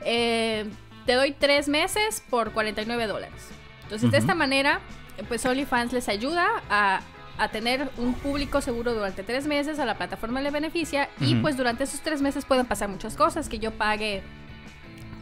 [0.06, 0.66] eh,
[1.06, 3.42] te doy tres meses por 49 dólares.
[3.84, 4.80] Entonces, de esta manera,
[5.28, 7.02] pues OnlyFans les ayuda a,
[7.38, 11.58] a tener un público seguro durante tres meses, a la plataforma le beneficia y pues
[11.58, 14.22] durante esos tres meses pueden pasar muchas cosas, que yo pague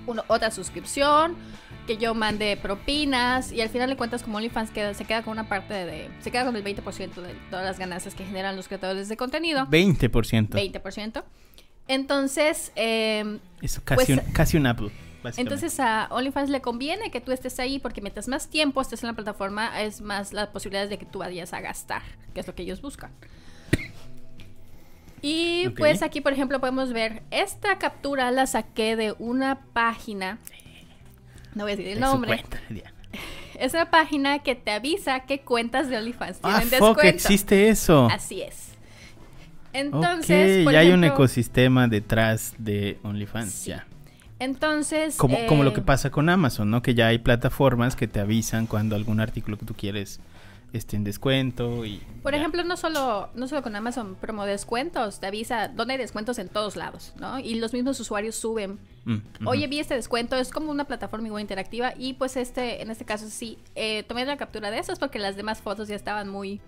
[0.08, 1.36] uno- otra suscripción,
[1.88, 5.32] que yo mande propinas y al final de cuentas como OnlyFans queda, se queda con
[5.34, 6.10] una parte de...
[6.22, 9.66] se queda con el 20% de todas las ganancias que generan los creadores de contenido.
[9.66, 10.50] 20%.
[10.50, 11.24] 20%.
[11.88, 14.92] Entonces, eh, Eso casi, Pues, un, casi un Apple.
[15.38, 19.08] Entonces a OnlyFans le conviene que tú estés ahí porque mientras más tiempo estés en
[19.08, 22.02] la plataforma es más las posibilidades de que tú vayas a gastar,
[22.34, 23.12] que es lo que ellos buscan.
[25.22, 30.40] Y pues aquí, por ejemplo, podemos ver esta captura la saqué de una página.
[31.54, 32.44] No voy a decir De el nombre.
[33.60, 37.02] Es una página que te avisa qué cuentas de OnlyFans Ah, tienen fuck, descuento.
[37.28, 38.08] existe eso.
[38.12, 38.70] Así es.
[39.72, 43.70] Entonces, ok, por ya hay un ecosistema detrás de OnlyFans, Sí.
[43.70, 43.86] ya.
[44.42, 46.82] Entonces, Como, como lo eh, que pasa con Amazon, ¿no?
[46.82, 50.20] Que ya hay plataformas que te avisan cuando algún artículo que tú quieres
[50.74, 52.02] esté en descuento y...
[52.24, 52.40] Por ya.
[52.40, 56.50] ejemplo, no solo, no solo con Amazon promo descuentos, te avisa dónde hay descuentos en
[56.50, 57.38] todos lados, ¿no?
[57.38, 58.80] Y los mismos usuarios suben.
[59.06, 59.46] Mm.
[59.46, 63.06] Oye, vi este descuento, es como una plataforma igual interactiva y pues este, en este
[63.06, 66.62] caso sí, eh, tomé la captura de esas porque las demás fotos ya estaban muy,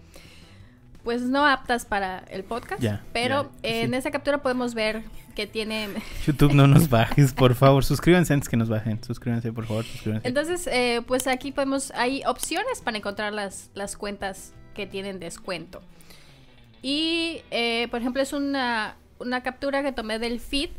[1.03, 2.81] pues no aptas para el podcast.
[2.81, 3.75] Ya, pero ya, sí.
[3.79, 5.03] en esa captura podemos ver
[5.35, 5.95] que tienen...
[6.25, 7.83] YouTube no nos bajes, por favor.
[7.83, 9.03] Suscríbanse antes que nos bajen.
[9.03, 9.83] Suscríbanse, por favor.
[9.85, 10.27] Suscríbanse.
[10.27, 15.81] Entonces, eh, pues aquí podemos, hay opciones para encontrar las, las cuentas que tienen descuento.
[16.81, 20.69] Y, eh, por ejemplo, es una, una captura que tomé del feed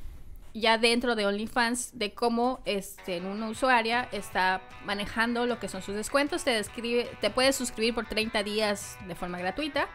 [0.55, 5.97] ya dentro de OnlyFans de cómo este, una usuaria está manejando lo que son sus
[5.97, 6.45] descuentos.
[6.45, 9.89] Te, describe, te puedes suscribir por 30 días de forma gratuita.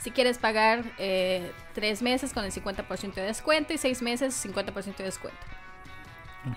[0.00, 4.96] Si quieres pagar eh, 3 meses con el 50% de descuento y 6 meses 50%
[4.96, 5.38] de descuento.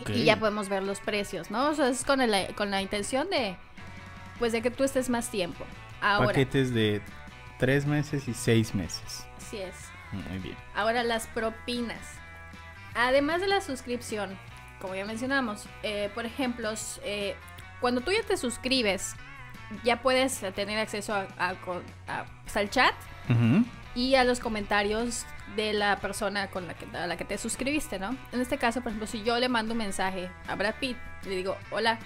[0.08, 1.67] Y ya podemos ver los precios, ¿no?
[1.67, 3.58] O sea, es con, el- con la intención de,
[4.39, 5.65] pues, de que tú estés más tiempo.
[6.01, 7.01] Ahora, Paquetes de
[7.60, 9.25] tres meses y seis meses.
[9.38, 9.75] así es.
[10.13, 10.56] Muy bien.
[10.75, 11.99] Ahora las propinas.
[12.95, 14.38] Además de la suscripción,
[14.79, 16.71] como ya mencionamos, eh, por ejemplo,
[17.03, 17.36] eh,
[17.82, 19.15] cuando tú ya te suscribes,
[19.84, 22.93] ya puedes tener acceso a, a co- a- pues, al chat
[23.95, 27.99] Y a los comentarios de la persona con la que, a la que te suscribiste,
[27.99, 28.15] ¿no?
[28.31, 31.36] En este caso, por ejemplo, si yo le mando un mensaje a Brad Pitt, le
[31.36, 31.99] digo, hola,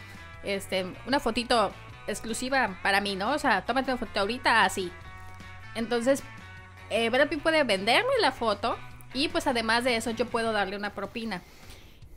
[0.43, 1.71] este, una fotito
[2.07, 3.31] exclusiva para mí, ¿no?
[3.31, 4.91] O sea, tómate una foto ahorita así.
[5.75, 6.23] Entonces,
[6.89, 8.77] eh, Brad Pitt puede venderme la foto
[9.13, 11.41] y pues además de eso yo puedo darle una propina.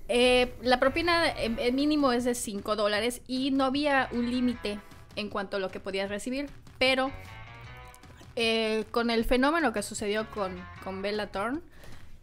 [0.09, 4.81] Eh, la propina el mínimo es de 5 dólares y no había un límite
[5.15, 7.13] en cuanto a lo que podías recibir, pero
[8.43, 11.61] eh, con el fenómeno que sucedió con, con Bella Thorne,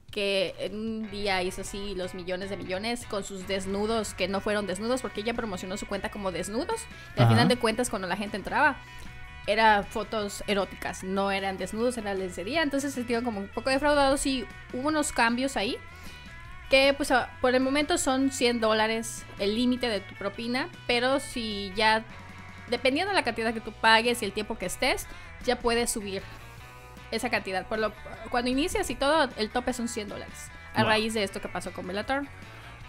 [0.09, 4.39] que en un día hizo así los millones de millones con sus desnudos que no
[4.41, 6.81] fueron desnudos porque ella promocionó su cuenta como desnudos
[7.15, 8.77] y al final de cuentas cuando la gente entraba
[9.45, 14.25] eran fotos eróticas, no eran desnudos, era lencería, entonces se sintieron como un poco defraudados
[14.25, 15.77] y hubo unos cambios ahí
[16.71, 21.19] que pues a- por el momento son 100 dólares el límite de tu propina, pero
[21.19, 22.03] si ya,
[22.69, 25.05] dependiendo de la cantidad que tú pagues y el tiempo que estés,
[25.45, 26.21] ya puedes subir
[27.11, 27.65] esa cantidad.
[27.67, 27.93] Por lo,
[28.29, 30.49] cuando inicias y todo, el tope son 100 dólares.
[30.73, 30.89] A Wow.
[30.89, 32.23] raíz de esto que pasó con Bellator.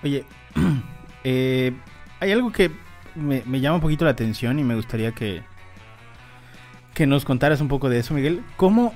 [0.02, 0.24] Oye,
[1.24, 1.72] eh,
[2.20, 2.70] hay algo que
[3.14, 5.42] me, me llama un poquito la atención y me gustaría que,
[6.94, 8.42] que nos contaras un poco de eso, Miguel.
[8.56, 8.94] ¿Cómo,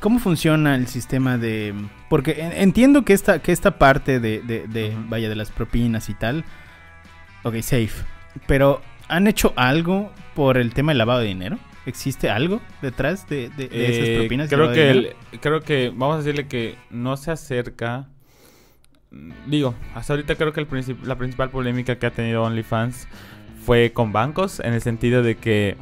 [0.00, 1.74] cómo funciona el sistema de...?
[2.08, 6.14] Porque en- entiendo que esta, que esta parte de, de, vaya, de las propinas y
[6.14, 6.44] tal,
[7.44, 8.04] ok, safe.
[8.46, 11.58] Pero, ¿han hecho algo por el tema del lavado de dinero?
[11.86, 14.48] ¿Existe algo detrás de, de- de esas Eh, propinas?
[14.50, 18.08] creo que el- creo que vamos a decirle que no se acerca
[19.12, 23.06] mm, digo hasta ahorita creo que el princip- la principal polémica que ha tenido OnlyFans
[23.64, 25.76] fue con bancos en el sentido de que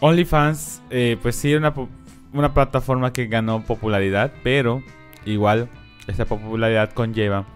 [0.00, 1.88] OnlyFans eh, pues sí era una,
[2.32, 4.82] una plataforma que ganó popularidad pero
[5.24, 5.68] igual
[6.08, 7.46] esa popularidad conlleva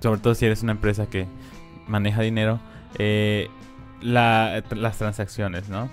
[0.00, 1.26] sobre todo si eres una empresa que
[1.88, 2.60] maneja dinero
[2.98, 3.48] eh,
[4.00, 5.90] la- las transacciones no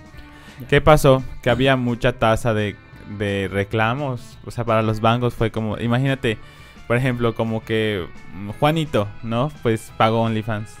[0.68, 1.22] ¿Qué pasó?
[1.42, 2.76] Que había mucha tasa de,
[3.18, 4.38] de reclamos.
[4.44, 6.38] O sea, para los bancos fue como, imagínate,
[6.86, 8.06] por ejemplo, como que
[8.58, 9.52] Juanito, ¿no?
[9.62, 10.74] Pues pagó OnlyFans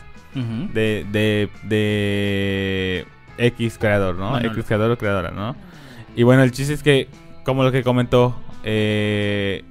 [0.72, 3.06] de, de, de
[3.38, 4.30] X creador, ¿no?
[4.32, 4.52] Manolo.
[4.52, 5.56] X creador o creadora, ¿no?
[6.14, 7.08] Y bueno, el chiste es que,
[7.44, 9.64] como lo que comentó eh,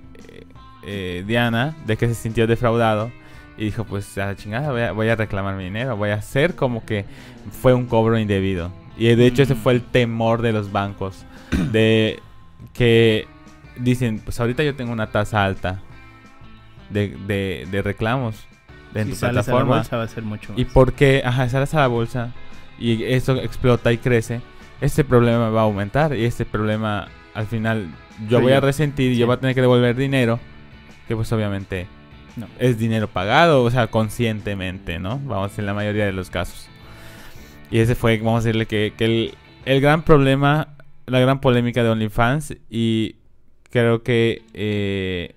[0.83, 3.11] eh, Diana, de que se sintió defraudado.
[3.57, 5.97] Y dijo, pues a la chingada, voy a, voy a reclamar mi dinero.
[5.97, 7.05] Voy a hacer como que
[7.51, 8.71] fue un cobro indebido.
[8.97, 9.57] Y de hecho ese Mm.
[9.57, 11.25] fue el temor de los bancos.
[11.71, 12.19] De
[12.73, 13.27] que
[13.77, 15.81] dicen, pues ahorita yo tengo una tasa alta
[16.89, 18.45] de, de, de reclamos
[18.93, 19.75] de en Si tu sales a la plataforma.
[19.77, 20.73] bolsa va a ser mucho ¿Y más.
[20.73, 21.21] por qué?
[21.25, 22.33] Ajá, sales a la bolsa
[22.79, 24.41] y eso explota y crece.
[24.81, 27.87] Este problema va a aumentar y este problema al final
[28.29, 29.19] yo voy a resentir y Sí.
[29.19, 30.39] yo voy a tener que devolver dinero
[31.07, 31.87] que pues obviamente
[32.35, 32.47] No.
[32.59, 35.19] es dinero pagado, o sea, conscientemente, ¿no?
[35.19, 36.67] Vamos en la mayoría de los casos.
[37.71, 39.33] Y ese fue, vamos a decirle que, que el,
[39.65, 40.69] el gran problema,
[41.05, 43.15] la gran polémica de OnlyFans y
[43.69, 45.33] creo que eh,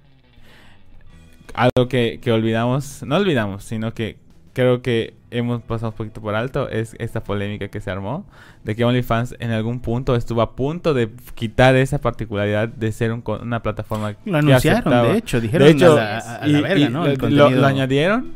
[1.55, 4.17] algo que, que olvidamos, no olvidamos, sino que
[4.53, 8.27] creo que hemos pasado un poquito por alto es esta polémica que se armó
[8.65, 13.13] de que OnlyFans en algún punto estuvo a punto de quitar esa particularidad de ser
[13.13, 15.09] un una plataforma Lo que anunciaron, aceptaba.
[15.13, 17.07] de hecho, dijeron De hecho, a la, a- y- verga, ¿no?
[17.07, 18.33] lo- lo añadieron,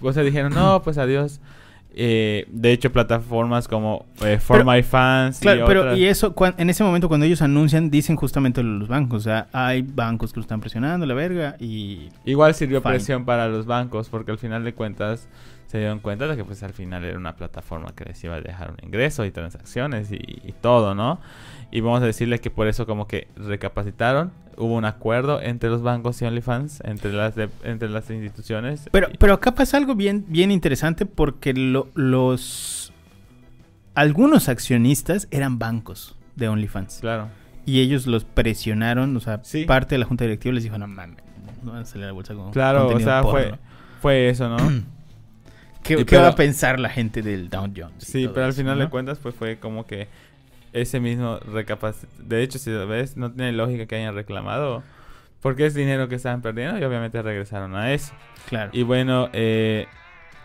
[0.00, 1.40] o sea, dijeron, no, pues adiós.
[1.98, 5.98] Eh, de hecho, plataformas como eh, For Pero- My Fans Claro, y pero otras.
[5.98, 9.20] y eso, cuan- en ese momento cuando ellos anuncian, dicen justamente los bancos.
[9.20, 12.10] O sea, hay bancos que lo están presionando, la verga, y...
[12.26, 12.94] Igual sirvió Fine.
[12.96, 15.26] presión para los bancos porque al final de cuentas
[15.68, 18.40] se dieron cuenta de que pues al final era una plataforma que les iba a
[18.40, 21.18] dejar un ingreso y transacciones y, y todo, ¿no?
[21.70, 25.82] Y vamos a decirle que por eso como que recapacitaron, hubo un acuerdo entre los
[25.82, 28.88] bancos y OnlyFans, entre las de- entre las instituciones.
[28.92, 32.92] Pero, pero acá pasa algo bien, bien interesante porque lo- los...
[33.94, 36.98] Algunos accionistas eran bancos de OnlyFans.
[37.00, 37.28] claro.
[37.68, 39.64] Y ellos los presionaron, o sea, Sí.
[39.64, 41.16] parte de la junta directiva les dijo, no mames,
[41.64, 43.58] no van a salir a la bolsa con Claro, o sea, fue, porno".
[44.00, 44.56] fue eso, ¿no?
[45.82, 48.04] ¿Qué, qué pero- va a pensar la gente del Dow Jones?
[48.04, 48.84] Sí, pero al final ¿no?
[48.84, 50.06] de cuentas pues fue como que
[50.80, 52.06] ese mismo recapaz...
[52.18, 54.82] De hecho, si lo ves, no tiene lógica que hayan reclamado.
[55.42, 58.12] Porque es dinero que estaban perdiendo y obviamente regresaron a eso.
[58.48, 58.70] Claro.
[58.72, 59.86] Y bueno, eh,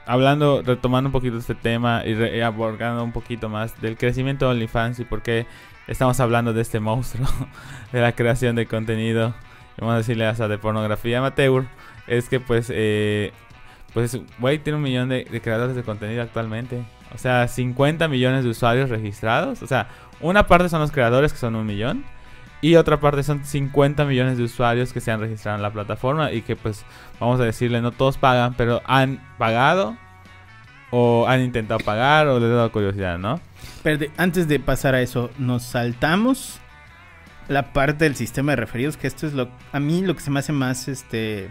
[0.05, 4.45] hablando, retomando un poquito este tema y, re- y abordando un poquito más del crecimiento
[4.45, 5.47] de OnlyFans y por qué
[5.87, 7.27] estamos hablando de este monstruo
[7.91, 9.33] de la creación de contenido,
[9.79, 11.65] vamos a decirle hasta de pornografía amateur,
[12.07, 13.31] es que pues, eh,
[13.93, 16.83] pues, güey, tiene un millón de, de creadores de contenido actualmente.
[17.13, 19.61] O sea, 50 millones de usuarios registrados.
[19.63, 19.87] O sea,
[20.21, 22.03] una parte son los creadores que son un millón.
[22.63, 26.31] Y otra parte son 50 millones de usuarios que se han registrado en la plataforma
[26.31, 26.85] y que pues
[27.19, 29.97] vamos a decirle, no todos pagan, pero han pagado
[30.91, 33.39] o han intentado pagar o les ha dado curiosidad, ¿no?
[33.77, 36.59] Espérate, antes de pasar a eso, nos saltamos
[37.47, 40.29] la parte del sistema de referidos, que esto es lo a mí lo que se
[40.29, 41.49] me hace más este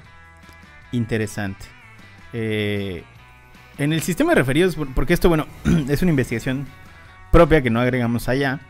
[0.93, 1.67] interesante.
[2.33, 3.03] Eh,
[3.79, 5.47] en el sistema de referidos, por- porque esto, bueno,
[5.89, 6.67] es una investigación
[7.31, 8.61] propia que no agregamos allá,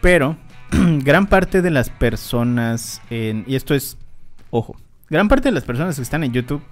[0.00, 0.36] pero
[0.70, 3.98] gran parte de las personas, en, y esto es,
[4.50, 4.76] ojo,
[5.08, 6.62] gran parte de las personas que están en YouTube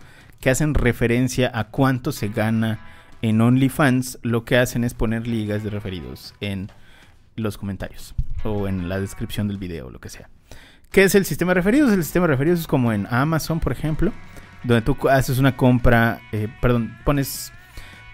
[0.41, 2.81] que hacen referencia a cuánto se gana
[3.23, 6.71] en OnlyFans, lo que hacen es poner ligas de referidos en
[7.37, 8.15] los comentarios
[8.45, 10.29] o en la descripción del video o lo que sea.
[10.91, 11.93] ¿Qué es el sistema de referidos?
[11.93, 14.13] El sistema de referidos es como en Amazon, por ejemplo,
[14.65, 17.53] donde tú haces una compra, eh, perdón, pones,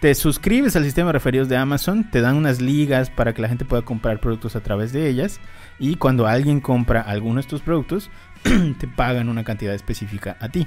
[0.00, 3.48] te suscribes al sistema de referidos de Amazon, te dan unas ligas para que la
[3.48, 5.40] gente pueda comprar productos a través de ellas
[5.78, 8.10] y cuando alguien compra alguno de estos productos,
[8.78, 10.66] te pagan una cantidad específica a ti.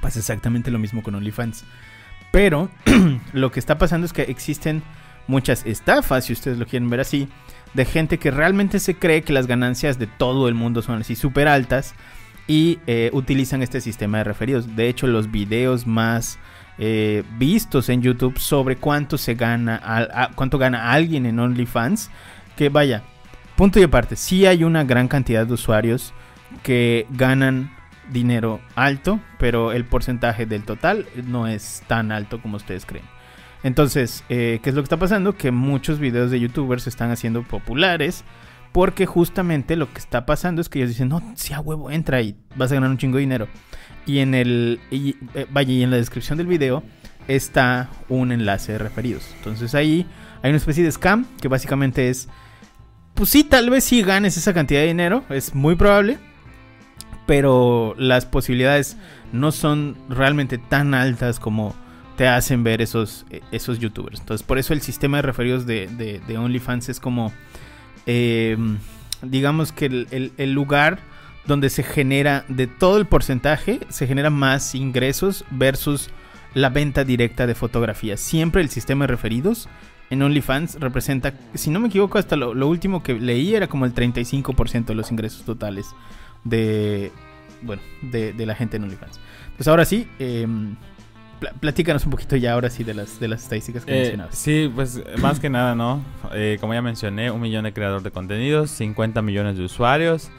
[0.00, 1.64] Pasa exactamente lo mismo con OnlyFans.
[2.30, 2.70] Pero
[3.32, 4.82] lo que está pasando es que existen
[5.26, 7.28] muchas estafas, si ustedes lo quieren ver así,
[7.74, 11.16] de gente que realmente se cree que las ganancias de todo el mundo son así
[11.16, 11.94] súper altas
[12.46, 14.76] y eh, utilizan este sistema de referidos.
[14.76, 16.38] De hecho, los videos más
[16.78, 22.10] eh, vistos en YouTube sobre cuánto se gana, cuánto gana alguien en OnlyFans,
[22.56, 23.02] que vaya,
[23.56, 26.12] punto y aparte, sí hay una gran cantidad de usuarios
[26.62, 27.74] que ganan
[28.12, 33.04] dinero alto, pero el porcentaje del total no es tan alto como ustedes creen.
[33.62, 35.36] Entonces, eh, ¿qué es lo que está pasando?
[35.36, 38.24] Que muchos videos de youtubers se están haciendo populares
[38.72, 42.20] porque justamente lo que está pasando es que ellos dicen, no, si a huevo, entra
[42.20, 43.48] y vas a ganar un chingo de dinero.
[44.06, 46.82] Y en el, y, eh, vaya, y en la descripción del video
[47.28, 49.28] está un enlace de referidos.
[49.38, 50.06] Entonces ahí
[50.42, 52.28] hay una especie de scam que básicamente es,
[53.14, 56.18] pues sí, tal vez sí ganes esa cantidad de dinero, es muy probable,
[57.26, 58.96] pero las posibilidades
[59.32, 61.74] no son realmente tan altas como
[62.16, 64.20] te hacen ver esos, esos youtubers.
[64.20, 67.32] Entonces, por eso el sistema de referidos de, OnlyFans es como,
[68.06, 68.78] em,
[69.22, 71.00] digamos que el, lugar
[71.46, 76.10] donde se genera de todo el porcentaje, se genera más ingresos versus
[76.54, 78.20] la venta directa de fotografías.
[78.20, 79.68] Siempre el sistema de referidos
[80.10, 83.84] en OnlyFans representa, si no me equivoco, hasta lo, lo último que leí era como
[83.84, 85.86] el 35% de los ingresos totales
[86.44, 87.12] de,
[87.62, 89.20] bueno, de, la gente en OnlyFans.
[89.56, 90.76] Pues ahora sí, em,
[91.60, 94.38] platícanos un poquito ya ahora sí de las, de las estadísticas que eh, mencionabas.
[94.38, 96.02] Sí, pues más que nada, ¿no?
[96.32, 100.30] Eh, como ya mencioné, un millón de creadores de contenidos, 50 millones de usuarios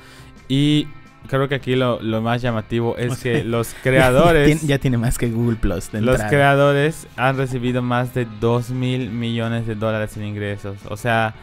[0.48, 0.88] y
[1.27, 4.62] creo que aquí lo, más llamativo es que los creadores...
[4.62, 5.93] ya tiene más que Google Plus.
[5.93, 10.77] los creadores han recibido más de 2 mil millones de dólares en ingresos.
[10.89, 11.36] O sea,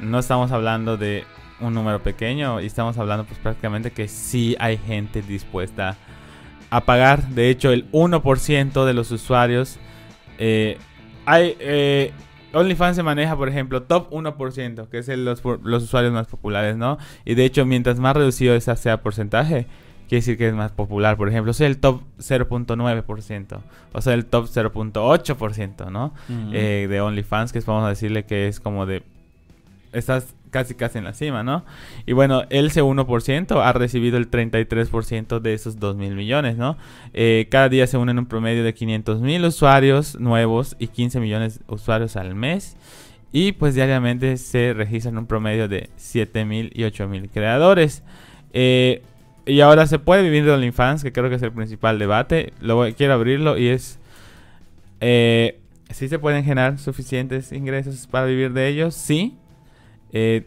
[0.00, 1.24] no estamos hablando de
[1.60, 5.96] un número pequeño y estamos hablando pues prácticamente que sí hay gente dispuesta
[6.70, 7.26] a pagar.
[7.28, 9.78] De hecho, el 1% de los usuarios
[10.38, 10.78] eh,
[11.26, 11.56] hay...
[11.60, 12.12] Eh,
[12.52, 16.76] OnlyFans se maneja, por ejemplo, top 1%, que es el, los, los, usuarios más populares,
[16.76, 16.98] ¿no?
[17.24, 19.66] Y de hecho, mientras más reducido ese sea porcentaje,
[20.08, 21.16] quiere decir que es más popular.
[21.16, 23.60] Por ejemplo, es el top 0.9%,
[23.92, 26.14] o sea, el top 0.8%, ¿no?
[26.52, 29.02] Eh, de OnlyFans, que es, vamos a decirle que es como de...
[29.92, 31.64] Estás casi casi en la cima, ¿no?
[32.06, 36.76] Y bueno, ese 1% ha recibido el 33% de esos 2 mil millones, ¿no?
[37.14, 41.58] Eh, cada día se unen un promedio de 500 mil usuarios nuevos y 15 millones
[41.58, 42.76] de usuarios al mes.
[43.30, 48.02] Y pues diariamente se registran un promedio de 7 mil y 8 mil creadores.
[48.52, 49.02] Eh,
[49.44, 52.52] y ahora se puede vivir de OnlyFans, que creo que es el principal debate.
[52.60, 53.98] Lo quiero abrirlo y es...
[55.00, 55.58] Eh,
[55.90, 58.94] ¿Sí se pueden generar suficientes ingresos para vivir de ellos?
[58.94, 59.38] Sí,
[60.12, 60.46] eh,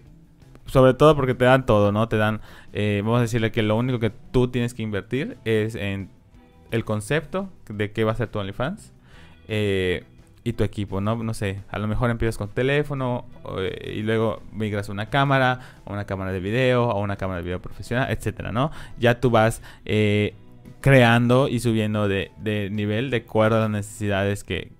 [0.65, 2.07] sobre todo porque te dan todo, ¿no?
[2.07, 2.41] Te dan,
[2.73, 6.09] eh, vamos a decirle que lo único que tú tienes que invertir es en
[6.71, 8.93] el concepto de qué va a ser tu OnlyFans
[9.47, 10.05] eh,
[10.43, 11.15] y tu equipo, ¿no?
[11.15, 13.25] No sé, a lo mejor empiezas con teléfono
[13.85, 17.43] y luego migras a una cámara, a una cámara de video, a una cámara de
[17.43, 18.71] video profesional, etcétera, ¿no?
[18.97, 19.61] Ya tú vas
[20.79, 22.31] creando y subiendo de,
[22.71, 24.71] nivel de acuerdo a las necesidades que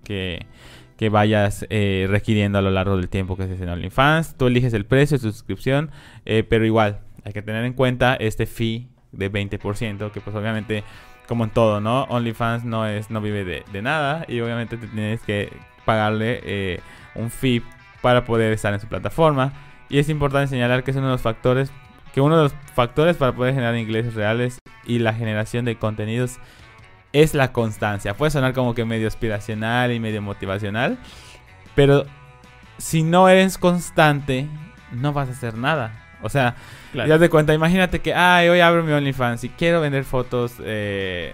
[1.02, 4.38] que vayas eh, requiriendo a lo largo del tiempo que estés en OnlyFans.
[4.38, 5.90] Tú eliges el precio de suscripción,
[6.26, 10.84] eh, pero igual hay que tener en cuenta este fee de 20%, que pues obviamente
[11.28, 12.04] como en todo, ¿no?
[12.04, 15.52] OnlyFans no es no vive de, nada y obviamente te tienes que
[15.86, 16.82] pagarle eh,
[17.16, 17.64] un fee
[18.04, 19.54] para poder estar en su plataforma.
[19.90, 21.72] Y es importante señalar que es uno de los factores,
[22.14, 26.38] que uno de los factores para poder generar ingresos reales y la generación de contenidos
[27.14, 28.16] es la constancia.
[28.16, 30.98] Puede sonar como que medio aspiracional y medio motivacional,
[31.76, 32.06] pero
[32.78, 34.48] si no eres constante,
[34.92, 35.98] no vas a hacer nada.
[36.24, 36.56] O sea,
[36.94, 41.34] ya te cuenta, imagínate que, ay, hoy abro mi OnlyFans y quiero vender fotos eh,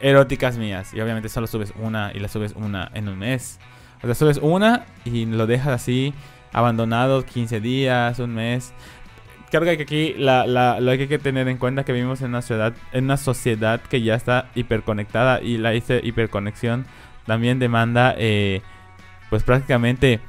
[0.00, 0.92] eróticas mías.
[0.94, 3.60] Y obviamente solo subes una y la subes una en un mes.
[4.02, 6.12] O sea, subes una y lo dejas así
[6.52, 8.72] abandonado 15 días, un mes
[9.60, 10.46] creo que aquí la,
[10.80, 13.80] lo que hay que tener en cuenta que vivimos en una ciudad, en una sociedad
[13.80, 16.86] que ya está hiperconectada y la hiperconexión
[17.26, 18.62] también demanda eh,
[19.30, 20.20] pues prácticamente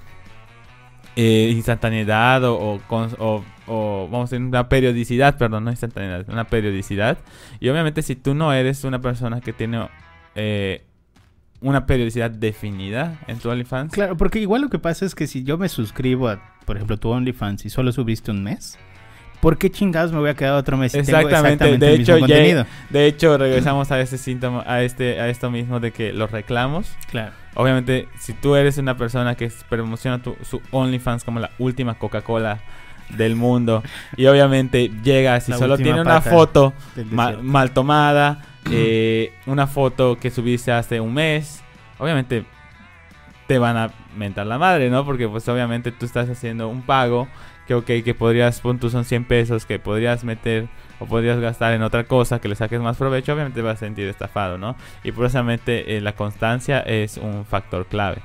[1.16, 2.82] eh, instantaneidad o,
[3.68, 7.18] o vamos a decir una periodicidad, perdón, no instantaneidad, una periodicidad.
[7.60, 9.88] Y obviamente si tú no eres una persona que tiene
[10.36, 10.84] eh,
[11.62, 13.94] una periodicidad definida en tu OnlyFans.
[13.94, 16.98] Claro, porque igual lo que pasa es que si yo me suscribo a, por ejemplo,
[16.98, 18.78] tu OnlyFans y solo subiste un mes,
[19.46, 20.92] ¿por qué chingados me voy a quedar otro mes?
[20.92, 22.66] si tengo Exactamente, de el mismo hecho, ya- contenido?
[22.90, 26.92] de hecho regresamos a ese síntoma, a este, a esto mismo de que los reclamos.
[27.12, 27.32] Claro.
[27.54, 32.58] Obviamente, si tú eres una persona que promociona tu, su OnlyFans como la última Coca-Cola
[33.10, 33.84] del mundo
[34.18, 37.44] y obviamente llegas y La solo tiene una foto del ma- desierto.
[37.44, 38.42] mal tomada,
[38.72, 41.62] eh, una foto que subiste hace un mes,
[42.00, 42.46] obviamente
[43.46, 45.06] te van a mentar la madre, ¿no?
[45.06, 47.28] Porque pues obviamente tú estás haciendo un pago
[47.68, 50.68] que ok, que podrías, pon tú son 100 pesos, que podrías meter
[51.00, 53.86] o podrías gastar en otra cosa que le saques más provecho, obviamente te vas a
[53.86, 54.76] sentir estafado, ¿no?
[55.04, 58.22] Y precisamente eh, la constancia es un factor clave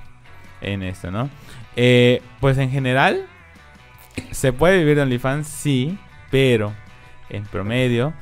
[0.61, 1.31] en esto, ¿no?
[1.77, 3.27] Eh, pues en general,
[4.31, 5.99] se puede vivir de OnlyFans, sí,
[6.31, 6.73] pero
[7.31, 8.13] en promedio,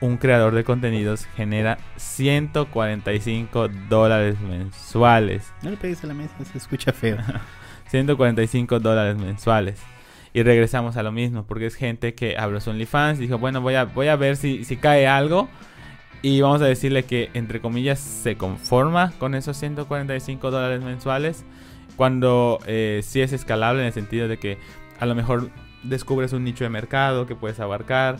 [0.00, 5.52] un creador de contenidos genera 145 dólares mensuales.
[5.62, 7.18] No le pegues a la mesa, se escucha feo.
[7.88, 9.80] 145 dólares mensuales.
[10.34, 13.74] Y regresamos a lo mismo, porque es gente que abrió su OnlyFans dijo, bueno, voy
[13.74, 15.48] a, voy a ver si, si cae algo.
[16.22, 21.44] Y vamos a decirle que, entre comillas, se conforma con esos 145 dólares mensuales.
[21.96, 24.58] Cuando eh, sí es escalable en el sentido de que
[25.00, 25.50] a lo mejor
[25.82, 28.16] descubres un nicho de mercado que puedes abarcar,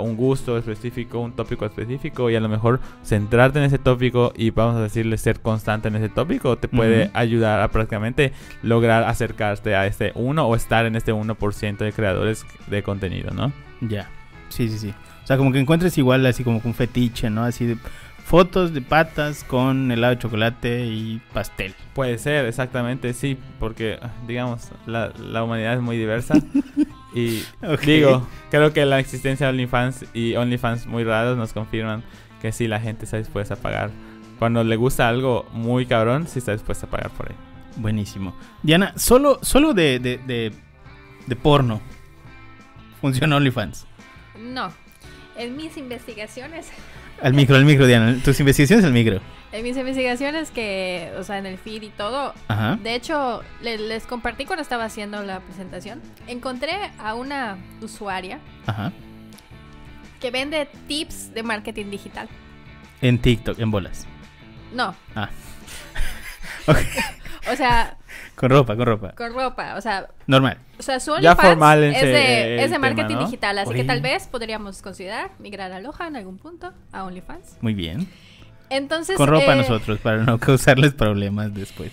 [0.00, 4.50] un gusto específico, un tópico específico y a lo mejor centrarte en ese tópico y
[4.50, 9.74] vamos a decirle ser constante en ese tópico te puede ayudar a prácticamente lograr acercarte
[9.74, 13.52] a este 1 o estar en este 1% de creadores de contenido, ¿no?
[13.80, 14.08] Ya.
[14.48, 14.94] Sí, sí, sí.
[15.22, 17.44] O sea, como que encuentres igual así como un fetiche, ¿no?
[17.44, 17.76] Así de
[18.24, 21.74] fotos de patas con helado de chocolate y pastel.
[21.94, 26.34] Puede ser, exactamente, sí, porque digamos, la, la humanidad es muy diversa
[27.14, 27.44] y
[27.84, 32.02] digo, creo que la existencia de OnlyFans y OnlyFans muy raros nos confirman
[32.40, 33.90] que sí, la gente está dispuesta a pagar.
[34.38, 37.36] Cuando le gusta algo muy cabrón, sí está dispuesta a pagar por él.
[37.76, 38.34] Buenísimo.
[38.62, 40.52] Diana, solo, solo de, de, de,
[41.26, 41.80] de porno
[43.00, 43.86] funciona OnlyFans.
[44.38, 44.72] No.
[45.36, 46.68] En mis investigaciones,
[47.22, 48.16] Al micro, al micro, Diana.
[48.24, 49.20] Tus investigaciones al micro.
[49.52, 52.76] en mis investigaciones que, o sea, en el feed y todo, Ajá.
[52.82, 58.92] de hecho, le- les compartí cuando estaba haciendo la presentación, encontré a una usuaria Ajá.
[60.20, 62.28] que vende tips de marketing digital.
[63.02, 64.06] En TikTok, en bolas.
[64.72, 65.28] No, Ah.
[66.66, 66.76] Ok.
[67.50, 67.96] O sea,
[68.36, 69.12] Con ropa, con ropa.
[69.12, 70.58] con ropa, o sea, Normal.
[70.78, 73.24] o sea, su Ya OnlyFans formálense es de, es de tema, marketing ¿no?
[73.24, 73.80] digital, así Oye.
[73.82, 77.56] que tal vez podríamos considerar migrar a Loja en algún punto a OnlyFans.
[77.60, 78.08] Muy bien.
[78.68, 81.92] Entonces, Con ropa eh, nosotros para no causarles problemas después.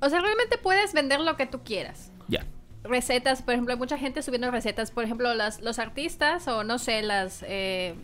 [0.00, 2.10] O sea, realmente puedes vender lo que tú quieras.
[2.28, 2.44] Ya.
[2.82, 4.90] Recetas, por ejemplo, hay mucha gente subiendo recetas.
[4.90, 7.42] Por ejemplo, las, los artistas o no sé, las.
[7.48, 7.94] eh,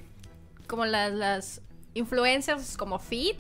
[0.66, 1.60] como las, las
[1.92, 3.36] influencers como Fit.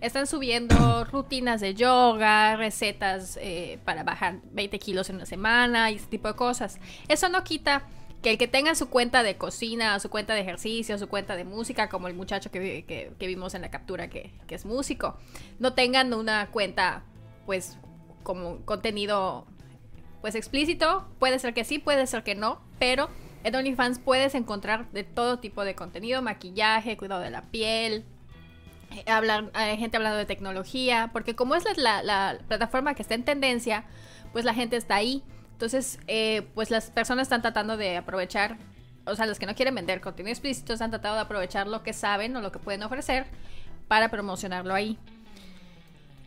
[0.00, 5.96] Están subiendo rutinas de yoga, recetas eh, para bajar 20 kilos en una semana y
[5.96, 6.78] ese tipo de cosas.
[7.08, 7.82] Eso no quita
[8.22, 11.44] que el que tenga su cuenta de cocina, su cuenta de ejercicio, su cuenta de
[11.44, 15.16] música, como el muchacho que, que- que vimos en la captura que, que es músico,
[15.58, 17.02] no tengan una cuenta,
[17.46, 17.76] pues,
[18.22, 19.46] como contenido,
[20.20, 21.08] pues, explícito.
[21.18, 23.08] Puede ser que sí, puede ser que no, pero
[23.44, 28.04] en OnlyFans puedes encontrar de todo tipo de contenido, maquillaje, cuidado de la piel,
[29.06, 33.14] hablar, hay gente hablando de tecnología, porque como es la, la- la plataforma que está
[33.14, 33.84] en tendencia,
[34.32, 35.22] pues la gente está ahí.
[35.52, 38.56] Entonces, eh, pues las personas están tratando de aprovechar,
[39.06, 41.92] o sea, los que no quieren vender contenido explícito están tratando de aprovechar lo que
[41.92, 43.26] saben o lo que pueden ofrecer
[43.88, 44.98] para promocionarlo ahí.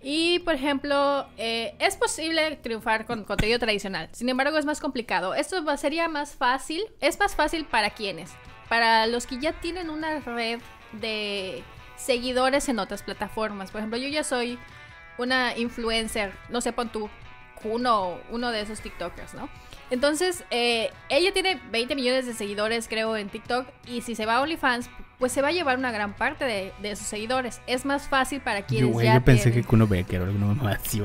[0.04, 4.10] Y, por ejemplo, eh, es posible triunfar con contenido tradicional.
[4.14, 5.36] Sin embargo, es más complicado.
[5.36, 6.82] Esto sería más fácil.
[7.02, 8.32] Es más fácil para quienes.
[8.68, 10.60] Para los que ya tienen una red
[10.94, 11.64] de
[12.02, 13.72] seguidores en otras plataformas.
[13.72, 14.58] Por ejemplo, yo ya soy
[15.18, 17.10] una influencer, no sé, pon tú,
[17.64, 19.50] uno, uno de esos TikTokers, ¿no?
[19.92, 23.68] Entonces, eh, ella tiene 20 millones de seguidores, creo, en TikTok.
[23.88, 24.90] Y si se va a OnlyFans,
[25.20, 27.62] pues se va a llevar una gran parte de, de sus seguidores.
[27.68, 29.62] Es más fácil para Yo, quienes güey, ya yo pensé tienen.
[29.64, 31.04] que Kuno Becker o alguna mamá así.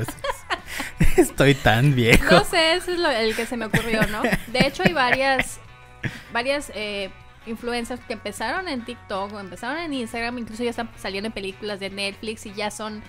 [1.16, 2.32] Estoy tan viejo.
[2.32, 4.22] No sé, ese es lo, el que se me ocurrió, ¿no?
[4.22, 5.58] De hecho, hay varias,
[6.32, 7.10] varias eh,
[7.46, 11.80] influencers que empezaron en TikTok o empezaron en Instagram, incluso ya están saliendo en películas
[11.80, 13.02] de Netflix y ya son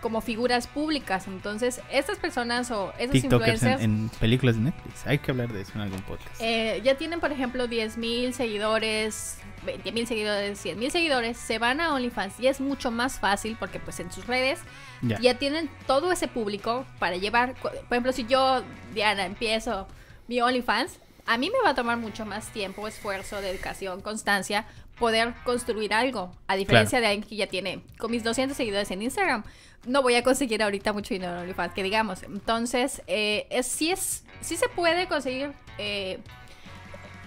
[0.00, 1.26] como figuras públicas.
[1.26, 5.06] Entonces, estas personas o esos TikTokers en, influencers en películas de Netflix.
[5.06, 6.40] Hay que hablar de eso en algún podcast.
[6.40, 12.38] eh, ya tienen, por ejemplo, 10.000 seguidores, 20.000 seguidores, 100.000 seguidores, se van a OnlyFans
[12.38, 14.60] y es mucho más fácil porque pues en sus redes
[15.02, 15.18] ya.
[15.18, 17.54] ya tienen todo ese público para llevar.
[17.54, 18.62] Por ejemplo, si yo,
[18.94, 19.88] Diana, empiezo
[20.28, 24.66] mi OnlyFans, a mí me va a tomar mucho más tiempo, esfuerzo, dedicación, constancia
[24.98, 26.32] poder construir algo.
[26.46, 29.44] A diferencia de alguien que ya tiene, con mis 200 seguidores en Instagram,
[29.86, 32.22] no voy a conseguir ahorita mucho dinero en OnlyFans, que digamos.
[32.22, 36.18] Entonces, eh, es, sí, es, sí se puede conseguir eh,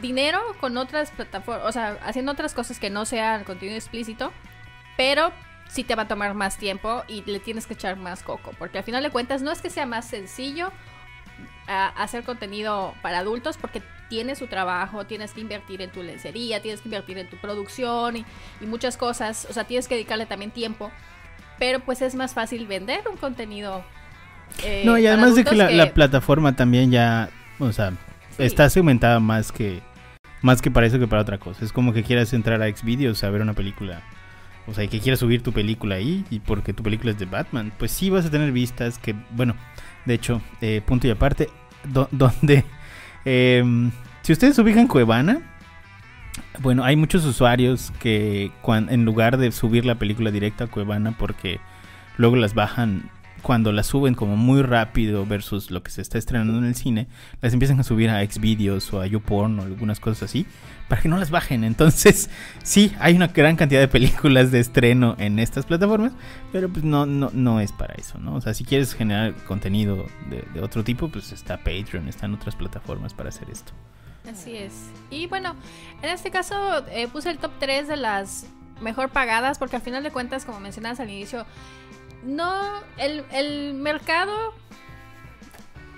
[0.02, 4.32] dinero con otras plataformas, o sea, haciendo otras cosas que no sean contenido explícito,
[4.98, 5.32] pero
[5.70, 8.80] sí te va a tomar más tiempo y le tienes que echar más coco, porque
[8.80, 10.72] al final de cuentas no es que sea más sencillo
[11.70, 16.82] hacer contenido para adultos, porque tienes su trabajo, tienes que invertir en tu lencería, tienes
[16.82, 18.26] que invertir en tu producción y,
[18.62, 20.92] muchas cosas, o sea, tienes que dedicarle también tiempo,
[21.60, 23.84] pero pues es más fácil vender un contenido.
[24.64, 27.94] Eh, no, y además de que la, plataforma también ya, o sea,
[28.38, 29.82] está segmentada más que
[30.42, 31.66] más que para eso que para otra cosa.
[31.66, 34.02] Es como que quieras entrar a Xvideos a ver una película.
[34.68, 37.26] O sea, y que quieras subir tu película ahí y porque tu película es de
[37.26, 37.74] Batman.
[37.78, 39.56] Pues sí vas a tener vistas que, bueno,
[40.10, 41.50] de hecho, eh, punto y aparte,
[42.12, 42.66] donde...
[43.26, 43.92] Em,
[44.22, 45.42] si ustedes ubican Cuevana,
[46.62, 51.60] bueno, hay muchos usuarios que en lugar de subir la película directa a Cuevana porque
[52.16, 56.58] luego las bajan cuando las suben como muy rápido versus lo que se está estrenando
[56.58, 57.08] en el cine,
[57.42, 60.46] las empiezan a subir a Xvideos o a YouPorn o algunas cosas así,
[60.88, 61.64] para que no las bajen.
[61.64, 62.30] Entonces,
[62.64, 66.14] sí, hay una gran cantidad de películas de estreno en estas plataformas,
[66.52, 68.36] pero pues no, no, no es para eso, ¿no?
[68.36, 73.14] O sea, si quieres generar contenido de, otro tipo, pues está Patreon, están otras plataformas
[73.14, 73.72] para hacer esto.
[74.30, 74.74] Así es.
[75.10, 75.56] Y bueno,
[76.02, 78.46] en este caso eh, puse el top 3 de las
[78.82, 81.46] mejor pagadas, porque al final de cuentas, como mencionabas al inicio,
[82.24, 84.54] no, el, el mercado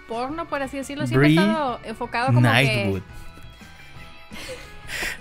[0.08, 3.02] porno, por así decirlo, siempre ha estado enfocado como Nightwood.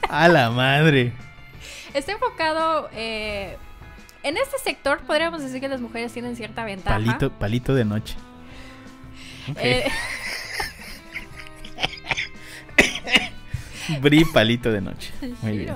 [0.09, 1.13] A la madre.
[1.95, 3.57] Está enfocado eh,
[4.25, 5.01] en este sector.
[5.03, 6.97] Podríamos decir que las mujeres tienen cierta ventaja.
[6.97, 8.17] Palito, palito de noche.
[9.57, 9.89] Eh,
[14.01, 15.13] Bri palito de noche.
[15.43, 15.75] Muy bien.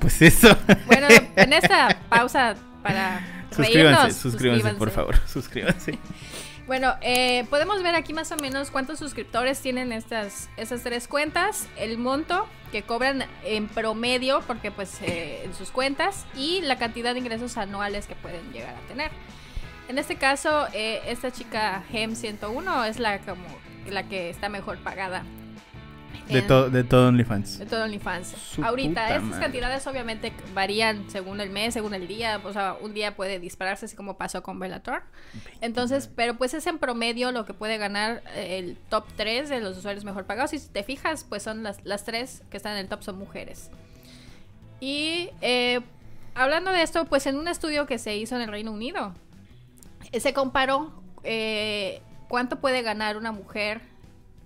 [0.00, 0.56] Pues eso.
[0.86, 5.98] Bueno, en esta pausa para Suscríbanse, suscríbanse, por favor, suscríbanse.
[6.64, 11.66] Bueno, eh, podemos ver aquí más o menos cuántos suscriptores tienen estas, estas tres cuentas,
[11.76, 17.14] el monto que cobran en promedio, porque pues eh, en sus cuentas, y la cantidad
[17.14, 19.10] de ingresos anuales que pueden llegar a tener.
[19.88, 23.44] En este caso, eh, esta chica Gem 101 es la como
[23.90, 25.24] la que está mejor pagada
[26.28, 27.58] de, todo de todo OnlyFans.
[27.58, 28.58] De todo OnlyFans.
[28.62, 32.40] Ahorita, estas cantidades obviamente varían según el mes, según el día.
[32.44, 35.02] O sea, un día puede dispararse, así como pasó con Bellator.
[35.60, 39.60] Entonces, pero pues es en promedio lo que puede ganar eh, el top 3 de
[39.60, 40.52] los usuarios mejor pagados.
[40.54, 43.18] Y si te fijas, pues son las, las tres que están en el top, son
[43.18, 43.70] mujeres.
[44.80, 45.80] Y eh,
[46.34, 49.14] hablando de esto, pues en un estudio que se hizo en el Reino Unido,
[50.12, 50.92] se comparó
[51.24, 53.91] eh, cuánto puede ganar una mujer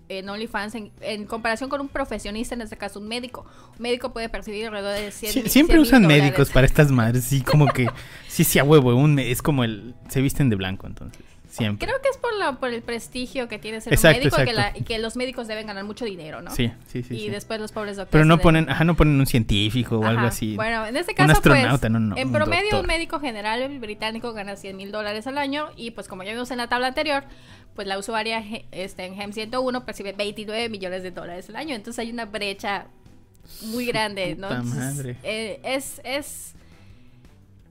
[0.09, 3.47] en OnlyFans en, comparación con un profesionista, en este caso un médico.
[3.77, 7.67] Un médico puede percibir alrededor de 100 Siempre usan médicos para estas madres, sí, como
[7.67, 7.89] que,
[8.29, 11.23] sí, sí, a huevo, un, es como el, se visten de blanco entonces.
[11.49, 11.87] Siempre.
[11.87, 14.37] Creo que es por, la, por el prestigio que tiene ser un médico
[14.75, 16.51] y que, los médicos deben ganar mucho dinero, ¿no?
[16.51, 17.17] Sí, sí, sí.
[17.17, 18.13] Y después los pobres doctores.
[18.13, 20.55] Pero no ponen, ajá, no ponen un científico o algo así.
[20.55, 24.35] Bueno, en este caso, un astronauta, pues, no, no, en promedio un, médico general británico
[24.35, 27.25] gana 100 mil dólares al año y pues como ya vimos en la tabla anterior,
[27.77, 31.77] pues la usuaria este, en GEM 101 percibe 29 millones de dólares al año.
[31.77, 32.87] Entonces hay una brecha
[33.62, 34.49] muy grande, ¿no?
[35.22, 36.55] Eh, es, es,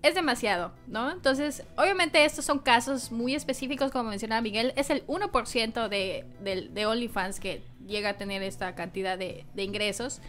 [0.01, 1.11] es demasiado, ¿no?
[1.11, 6.69] Entonces, obviamente estos son casos muy específicos, como mencionaba Miguel, es el 1% de, de,
[6.69, 10.21] de OnlyFans que llega a tener esta cantidad de, de ingresos.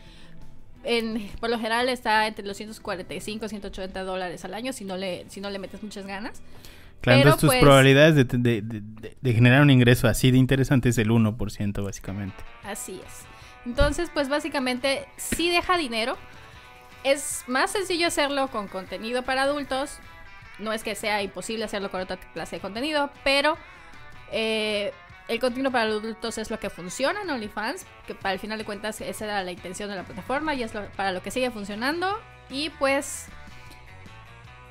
[0.85, 4.97] En, por lo general está entre los 145 y 180 dólares al año si no
[4.97, 6.41] le, si no le metes muchas ganas.
[7.01, 11.11] Claro, entonces tus pues, probabilidades de, de, generar un ingreso así de interesante es el
[11.11, 12.37] 1%, básicamente.
[12.65, 13.25] Así es.
[13.65, 16.17] Entonces, pues básicamente, si deja dinero.
[17.05, 19.99] Es más sencillo hacerlo con contenido para adultos.
[20.59, 23.57] No es que sea imposible hacerlo con otra clase de contenido, pero
[24.33, 24.93] eh,
[25.29, 28.65] el contenido para adultos es lo que funciona en OnlyFans, que para el final de
[28.65, 32.19] cuentas esa era la intención de la plataforma y es para lo que sigue funcionando.
[32.49, 33.27] Y pues,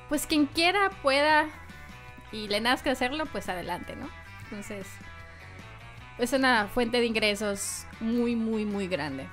[0.08, 1.48] pues quien quiera pueda
[2.32, 4.08] y le nazca hacerlo, pues adelante, ¿no?
[4.44, 4.86] Entonces,
[6.18, 9.26] es una fuente de ingresos muy, muy, muy grande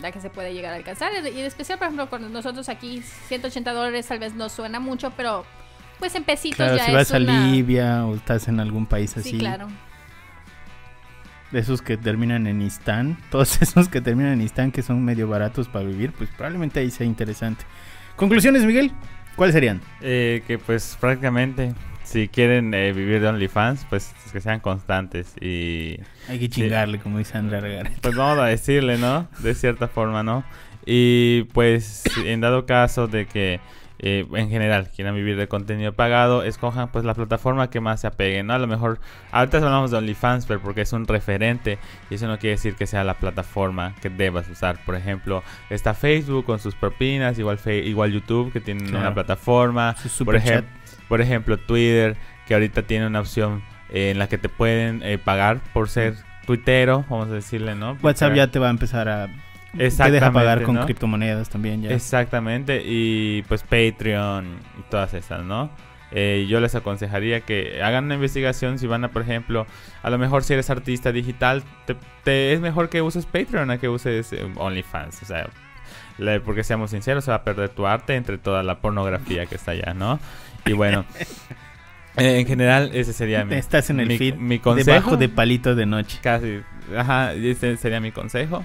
[0.00, 1.12] la que se puede llegar a alcanzar.
[1.12, 5.12] Y en especial, por ejemplo, con nosotros aquí, 180 dólares tal vez no suena mucho,
[5.16, 5.44] pero
[5.98, 9.30] pues en pesitos claro, ya si vas a Libia o estás en algún país así.
[9.30, 9.68] Sí, claro.
[11.52, 15.28] De esos que terminan en Istán, todos esos que terminan en Istán que son medio
[15.28, 17.64] baratos para vivir, pues probablemente ahí sea interesante.
[18.16, 18.92] Conclusiones, Miguel,
[19.36, 19.80] ¿cuáles serían?
[20.00, 21.74] Eh, que pues prácticamente
[22.14, 25.98] si quieren eh, vivir de OnlyFans, pues que sean constantes y...
[26.28, 27.90] Hay que chingarle, como dice Andrea Regar.
[28.00, 29.26] Pues vamos a decirle, ¿no?
[29.40, 30.44] De cierta forma, ¿no?
[30.86, 33.58] Y pues en dado caso de que
[33.98, 38.06] eh, en general quieran vivir de contenido pagado, escojan pues la plataforma que más se
[38.06, 38.54] apegue, ¿no?
[38.54, 39.00] A lo mejor,
[39.32, 41.78] ahorita hablamos de OnlyFans, pero porque es un referente
[42.10, 44.78] y eso no quiere decir que sea la plataforma que debas usar.
[44.84, 49.00] Por ejemplo, está Facebook con sus propinas, igual, igual YouTube que tienen Claro.
[49.00, 49.96] una plataforma.
[50.00, 50.64] Por, superchat.
[51.08, 55.18] Por ejemplo, Twitter, que ahorita tiene una opción eh, en la que te pueden eh,
[55.18, 56.14] pagar por ser
[56.46, 57.96] tuitero, vamos a decirle, ¿no?
[58.02, 59.28] WhatsApp ya te va a empezar a...
[60.06, 60.84] Te deja pagar con ¿no?
[60.84, 61.90] criptomonedas también ya.
[61.90, 64.46] Exactamente, y pues Patreon
[64.78, 65.70] y todas esas, ¿no?
[66.12, 69.66] Eh, yo les aconsejaría que hagan una investigación si van a, por ejemplo,
[70.02, 73.78] a lo mejor si eres artista digital, te, te- es mejor que uses Patreon a
[73.78, 75.48] que uses eh, OnlyFans, o sea,
[76.18, 79.56] le- porque seamos sinceros, se va a perder tu arte entre toda la pornografía que
[79.56, 80.20] está allá, ¿no?
[80.66, 81.04] Y bueno,
[82.16, 84.86] eh, en general ese sería mi, Estás en el mi- feed mi consejo.
[84.90, 86.18] debajo de palito de noche.
[86.22, 86.60] Casi,
[86.96, 88.64] ajá, ese sería mi consejo.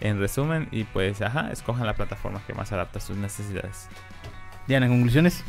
[0.00, 3.88] En resumen, y pues, ajá, escojan la plataforma que más adapta a sus necesidades.
[4.66, 5.44] Diana, conclusiones.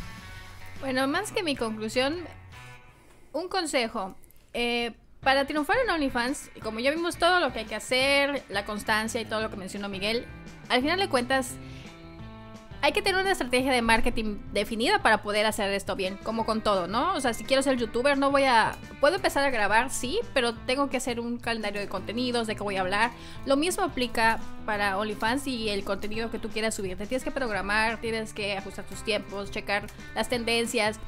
[0.80, 2.16] Bueno, más que mi conclusión,
[3.32, 4.14] un consejo.
[4.52, 4.92] Eh,
[5.22, 8.64] para triunfar en OnlyFans, y como ya vimos todo lo que hay que hacer, la
[8.64, 10.26] constancia y todo lo que mencionó Miguel,
[10.68, 11.54] al final de cuentas,
[12.82, 16.62] hay que tener una estrategia de marketing definida para poder hacer esto bien, como con
[16.62, 17.14] todo, ¿no?
[17.14, 18.74] O sea, si quiero ser youtuber, no voy a...
[18.98, 22.62] Puedo empezar a grabar, sí, pero tengo que hacer un calendario de contenidos, de qué
[22.64, 23.12] voy a hablar.
[23.46, 26.96] Lo mismo aplica para OnlyFans y el contenido que tú quieras subir.
[26.96, 30.98] Tienes que programar, tienes que ajustar tus tiempos, checar las tendencias.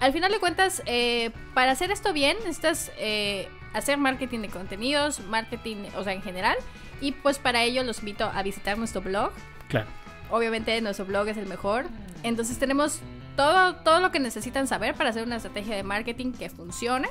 [0.00, 5.20] Al final de cuentas, eh, para hacer esto bien, necesitas eh, hacer marketing de contenidos,
[5.20, 6.56] marketing, o sea, en general.
[7.02, 9.32] Y pues para ello los invito a visitar nuestro blog.
[9.68, 10.03] Claro.
[10.30, 11.86] Obviamente nuestro blog es el mejor.
[12.22, 13.00] Entonces tenemos
[13.36, 17.08] todo, todo lo que necesitan saber para hacer una estrategia de marketing que funcione.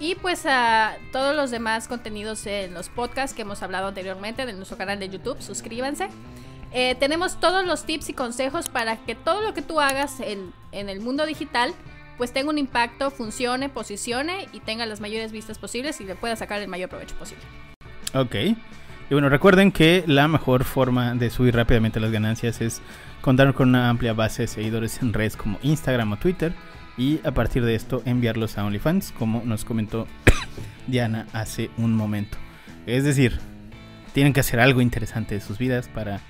[0.00, 4.52] Y pues a todos los demás contenidos en los podcasts que hemos hablado anteriormente de
[4.52, 6.08] nuestro canal de YouTube, suscríbanse.
[6.72, 10.52] Eh, tenemos todos los tips y consejos para que todo lo que tú hagas en,
[10.72, 11.74] en el mundo digital
[12.16, 16.36] pues tenga un impacto, funcione, posicione y tenga las mayores vistas posibles y le pueda
[16.36, 17.44] sacar el mayor provecho posible.
[18.14, 18.56] Ok.
[19.12, 22.80] Y bueno, recuerden que la mejor forma de subir rápidamente las ganancias es
[23.20, 26.54] contar con una amplia base de seguidores en redes como Instagram o Twitter
[26.96, 30.06] y a partir de esto enviarlos a OnlyFans, como nos comentó
[30.86, 32.38] Diana hace un momento.
[32.86, 33.38] Es decir,
[34.14, 36.20] tienen que hacer algo interesante de sus vidas para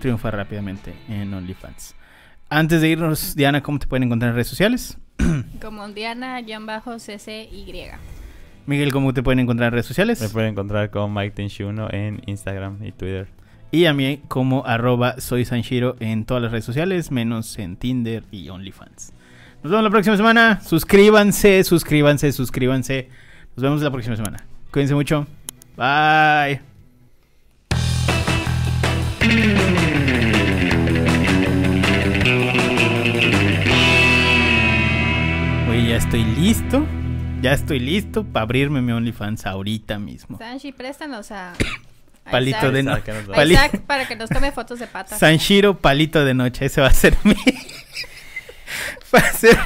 [0.00, 1.96] triunfar rápidamente en OnlyFans.
[2.48, 4.96] Antes de irnos, Diana, ¿cómo te pueden encontrar en redes sociales?
[5.60, 8.21] Como Diana-CCY.
[8.66, 10.20] Miguel, ¿cómo te pueden encontrar en redes sociales?
[10.20, 13.26] Me pueden encontrar con Mike Tenshuno en Instagram y Twitter.
[13.72, 18.22] Y a mí como arroba soy Sanshiro en todas las redes sociales, menos en Tinder
[18.30, 19.12] y OnlyFans.
[19.62, 20.60] Nos vemos la próxima semana.
[20.60, 23.08] Suscríbanse, suscríbanse, suscríbanse.
[23.56, 24.44] Nos vemos la próxima semana.
[24.70, 25.26] Cuídense mucho.
[25.76, 26.60] Bye.
[35.70, 36.86] Oye, ya estoy listo.
[37.42, 40.38] Ya estoy listo para abrirme mi OnlyFans ahorita mismo.
[40.38, 41.52] Sanchi, préstanos a...
[41.52, 41.54] a
[42.30, 42.72] Palito Isaac.
[42.72, 45.18] de no- Isaac, que nos va- A pali- para que nos tome fotos de patas.
[45.18, 46.66] Sanshiro Palito de Noche.
[46.66, 47.34] Ese va a ser mi.
[49.14, 49.58] va a ser,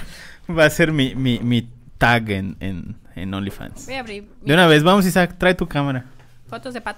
[0.51, 1.69] va a ser mi, mi, mi
[1.99, 3.85] tag en, en, en OnlyFans.
[3.87, 6.07] Voy a abrir De una vez, vamos, Isaac, trae tu cámara.
[6.49, 6.95] fotos de patas.